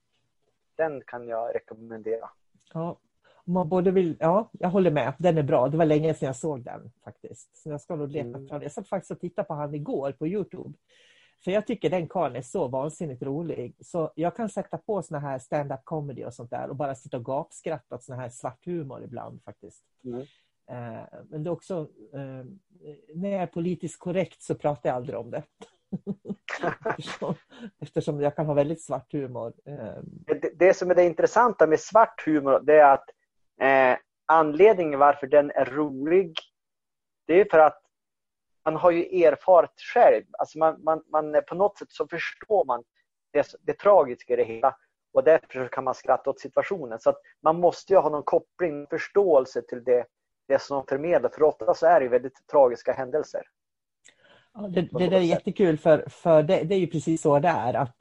den 0.75 1.01
kan 1.07 1.27
jag 1.27 1.55
rekommendera. 1.55 2.29
Ja, 2.73 2.99
man 3.45 3.69
både 3.69 3.91
vill, 3.91 4.17
ja, 4.19 4.49
jag 4.51 4.69
håller 4.69 4.91
med. 4.91 5.13
Den 5.17 5.37
är 5.37 5.43
bra. 5.43 5.67
Det 5.67 5.77
var 5.77 5.85
länge 5.85 6.13
sedan 6.13 6.25
jag 6.25 6.35
såg 6.35 6.63
den 6.63 6.91
faktiskt. 7.03 7.57
Så 7.57 7.69
jag 7.69 7.81
ska 7.81 7.95
nog 7.95 8.11
leta 8.11 8.27
mm. 8.27 8.47
fram 8.47 8.61
Jag 8.61 8.71
satt 8.71 8.87
faktiskt 8.87 9.11
och 9.11 9.19
tittade 9.19 9.47
på 9.47 9.53
han 9.53 9.75
igår 9.75 10.11
på 10.11 10.27
Youtube. 10.27 10.73
För 11.43 11.51
jag 11.51 11.67
tycker 11.67 11.89
den 11.89 12.07
karln 12.07 12.35
är 12.35 12.41
så 12.41 12.67
vansinnigt 12.67 13.23
rolig. 13.23 13.75
Så 13.79 14.11
jag 14.15 14.35
kan 14.35 14.49
sätta 14.49 14.77
på 14.77 15.01
såna 15.01 15.19
här 15.19 15.39
stand-up 15.39 15.79
comedy 15.83 16.25
och 16.25 16.33
sånt 16.33 16.49
där 16.49 16.69
och 16.69 16.75
bara 16.75 16.95
sitta 16.95 17.17
och 17.17 17.25
gapskratta 17.25 17.95
åt 17.95 18.03
sån 18.03 18.19
här 18.19 18.29
svart 18.29 18.65
humor 18.65 19.03
ibland 19.03 19.43
faktiskt. 19.43 19.83
Mm. 20.03 20.19
Eh, 20.71 21.05
men 21.29 21.43
det 21.43 21.49
är 21.49 21.51
också, 21.51 21.87
eh, 22.13 22.45
när 23.15 23.29
jag 23.29 23.41
är 23.41 23.47
politiskt 23.47 23.99
korrekt 23.99 24.41
så 24.41 24.55
pratar 24.55 24.89
jag 24.89 24.95
aldrig 24.95 25.19
om 25.19 25.31
det. 25.31 25.43
eftersom, 26.85 27.35
eftersom, 27.79 28.21
jag 28.21 28.35
kan 28.35 28.45
ha 28.45 28.53
väldigt 28.53 28.81
svart 28.81 29.13
humor. 29.13 29.53
Eh. 29.65 29.97
Det, 30.03 30.59
det, 30.59 30.73
som 30.73 30.91
är 30.91 30.95
det 30.95 31.05
intressanta 31.05 31.67
med 31.67 31.79
svart 31.79 32.25
humor 32.25 32.59
det 32.63 32.75
är 32.75 32.93
att 32.93 33.09
eh, 33.61 33.97
anledningen 34.25 34.99
varför 34.99 35.27
den 35.27 35.51
är 35.51 35.65
rolig 35.65 36.33
det 37.27 37.41
är 37.41 37.45
för 37.51 37.59
att 37.59 37.81
man 38.65 38.75
har 38.75 38.91
ju 38.91 39.23
erfarit 39.23 39.81
själv. 39.93 40.23
Alltså 40.31 40.57
man, 40.57 40.83
man, 40.83 41.03
man, 41.11 41.41
på 41.47 41.55
något 41.55 41.77
sätt 41.77 41.91
så 41.91 42.07
förstår 42.07 42.65
man 42.65 42.83
det, 43.33 43.55
det 43.61 43.73
tragiska 43.73 44.33
i 44.33 44.35
det 44.35 44.43
hela 44.43 44.75
och 45.13 45.23
därför 45.23 45.67
kan 45.67 45.83
man 45.83 45.95
skratta 45.95 46.29
åt 46.29 46.39
situationen. 46.39 46.99
Så 46.99 47.09
att 47.09 47.21
man 47.43 47.59
måste 47.59 47.93
ju 47.93 47.99
ha 47.99 48.09
någon 48.09 48.23
koppling, 48.23 48.87
förståelse 48.87 49.61
till 49.61 49.83
det, 49.83 50.05
det 50.47 50.61
som 50.61 50.77
de 50.77 50.85
förmedlar. 50.87 51.29
För 51.29 51.43
ofta 51.43 51.73
så 51.73 51.85
är 51.85 51.99
det 51.99 52.07
väldigt 52.07 52.47
tragiska 52.47 52.93
händelser. 52.93 53.41
Ja, 54.53 54.67
det, 54.67 54.81
det 54.81 55.07
där 55.07 55.17
är 55.17 55.21
jättekul 55.21 55.77
för, 55.77 56.05
för 56.09 56.43
det, 56.43 56.63
det, 56.63 56.75
är 56.75 56.79
ju 56.79 56.87
precis 56.87 57.21
så 57.21 57.39
det 57.39 57.47
är. 57.47 57.73
Att, 57.73 57.95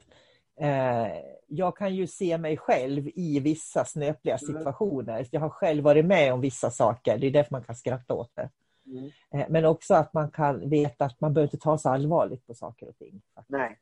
eh, 0.59 1.07
jag 1.47 1.77
kan 1.77 1.95
ju 1.95 2.07
se 2.07 2.37
mig 2.37 2.57
själv 2.57 3.07
i 3.15 3.39
vissa 3.39 3.85
snöpliga 3.85 4.37
mm. 4.37 4.47
situationer. 4.47 5.27
Jag 5.31 5.41
har 5.41 5.49
själv 5.49 5.83
varit 5.83 6.05
med 6.05 6.33
om 6.33 6.41
vissa 6.41 6.71
saker. 6.71 7.17
Det 7.17 7.27
är 7.27 7.31
därför 7.31 7.51
man 7.51 7.63
kan 7.63 7.75
skratta 7.75 8.13
åt 8.13 8.35
det. 8.35 8.49
Mm. 8.85 9.11
Eh, 9.33 9.45
men 9.49 9.65
också 9.65 9.93
att 9.93 10.13
man 10.13 10.31
kan 10.31 10.69
veta 10.69 11.05
att 11.05 11.21
man 11.21 11.33
behöver 11.33 11.47
inte 11.47 11.63
ta 11.63 11.77
så 11.77 11.89
allvarligt 11.89 12.47
på 12.47 12.53
saker 12.53 12.89
och 12.89 12.97
ting. 12.97 13.21
Nej. 13.47 13.79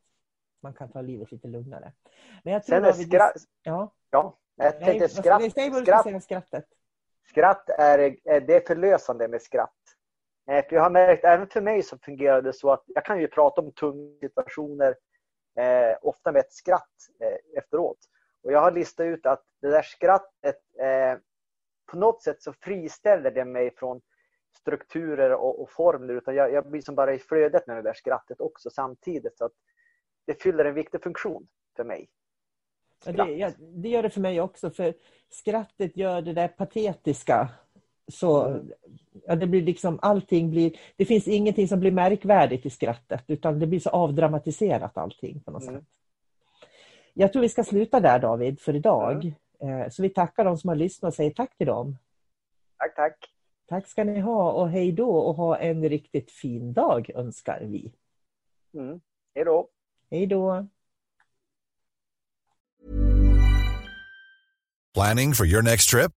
Man 0.61 0.73
kan 0.73 0.91
ta 0.91 1.01
livet 1.01 1.31
lite 1.31 1.47
lugnare. 1.47 1.93
Men 2.43 2.53
jag 2.53 2.63
tror 2.63 2.75
Sen 2.75 2.85
är 2.85 2.93
skratt... 2.93 3.33
Ja. 3.63 3.93
ja, 4.09 4.37
jag 4.55 4.79
tänkte 4.79 4.99
Nej, 4.99 5.09
skratt... 5.09 5.53
Säg 5.53 5.69
vad 5.69 5.81
du 5.81 5.85
skratt... 5.85 6.03
Säga 6.03 6.21
skrattet. 6.21 6.65
Skratt 7.29 7.69
är, 7.69 7.97
det 8.39 8.55
är 8.55 8.67
förlösande 8.67 9.27
med 9.27 9.41
skratt. 9.41 9.78
Eh, 10.49 10.65
för 10.65 10.75
jag 10.75 10.81
har 10.81 10.89
märkt, 10.89 11.23
även 11.23 11.47
för 11.47 11.61
mig 11.61 11.83
så 11.83 11.97
fungerar 11.97 12.41
det 12.41 12.53
så 12.53 12.71
att 12.71 12.83
jag 12.87 13.05
kan 13.05 13.19
ju 13.19 13.27
prata 13.27 13.61
om 13.61 13.71
tunga 13.71 14.19
situationer 14.19 14.95
eh, 15.59 15.97
ofta 16.01 16.31
med 16.31 16.39
ett 16.39 16.53
skratt 16.53 16.95
eh, 17.19 17.57
efteråt. 17.57 17.97
Och 18.43 18.51
jag 18.51 18.61
har 18.61 18.71
listat 18.71 19.03
ut 19.03 19.25
att 19.25 19.43
det 19.61 19.69
där 19.69 19.81
skrattet 19.81 20.59
eh, 20.79 21.19
på 21.91 21.97
något 21.97 22.23
sätt 22.23 22.41
så 22.43 22.53
friställer 22.53 23.31
det 23.31 23.45
mig 23.45 23.75
från 23.75 24.01
strukturer 24.59 25.31
och, 25.31 25.61
och 25.61 25.71
formler 25.71 26.13
utan 26.13 26.35
jag, 26.35 26.53
jag 26.53 26.69
blir 26.69 26.81
som 26.81 26.95
bara 26.95 27.13
i 27.13 27.19
flödet 27.19 27.67
med 27.67 27.75
det 27.75 27.81
där 27.81 27.93
skrattet 27.93 28.41
också 28.41 28.69
samtidigt. 28.69 29.37
Så 29.37 29.45
att 29.45 29.51
det 30.25 30.41
fyller 30.41 30.65
en 30.65 30.73
viktig 30.73 31.03
funktion 31.03 31.47
för 31.75 31.83
mig. 31.83 32.09
Ja, 33.05 33.11
det, 33.11 33.31
ja, 33.31 33.51
det, 33.59 33.89
gör 33.89 34.03
det 34.03 34.09
för 34.09 34.21
mig 34.21 34.41
också 34.41 34.69
för 34.69 34.93
skrattet 35.29 35.97
gör 35.97 36.21
det 36.21 36.33
där 36.33 36.47
patetiska. 36.47 37.49
Så 38.09 38.59
ja, 39.27 39.35
det 39.35 39.47
blir 39.47 39.61
liksom 39.61 39.99
allting 40.01 40.49
blir, 40.49 40.79
det 40.95 41.05
finns 41.05 41.27
ingenting 41.27 41.67
som 41.67 41.79
blir 41.79 41.91
märkvärdigt 41.91 42.65
i 42.65 42.69
skrattet 42.69 43.23
utan 43.27 43.59
det 43.59 43.67
blir 43.67 43.79
så 43.79 43.89
avdramatiserat 43.89 44.97
allting 44.97 45.39
på 45.39 45.51
något 45.51 45.63
mm. 45.63 45.75
sätt. 45.75 45.85
Jag 47.13 47.33
tror 47.33 47.41
vi 47.41 47.49
ska 47.49 47.63
sluta 47.63 47.99
där 47.99 48.19
David 48.19 48.59
för 48.59 48.75
idag. 48.75 49.33
Mm. 49.59 49.81
Eh, 49.81 49.89
så 49.89 50.01
vi 50.01 50.09
tackar 50.09 50.45
de 50.45 50.57
som 50.57 50.67
har 50.67 50.75
lyssnat 50.75 51.09
och 51.09 51.15
säger 51.15 51.31
tack 51.31 51.57
till 51.57 51.67
dem. 51.67 51.97
Tack, 52.77 52.95
tack. 52.95 53.17
Tack 53.67 53.87
ska 53.87 54.03
ni 54.03 54.19
ha 54.19 54.51
och 54.51 54.69
hej 54.69 54.91
då 54.91 55.09
och 55.09 55.35
ha 55.35 55.57
en 55.57 55.89
riktigt 55.89 56.31
fin 56.31 56.73
dag 56.73 57.09
önskar 57.15 57.59
vi. 57.61 57.91
Mm. 58.73 59.01
Hej 59.35 59.45
då. 59.45 59.67
Hej 60.11 60.27
då. 60.27 60.67
Planning 64.93 65.33
for 65.33 65.45
your 65.45 65.61
next 65.61 65.89
trip? 65.89 66.18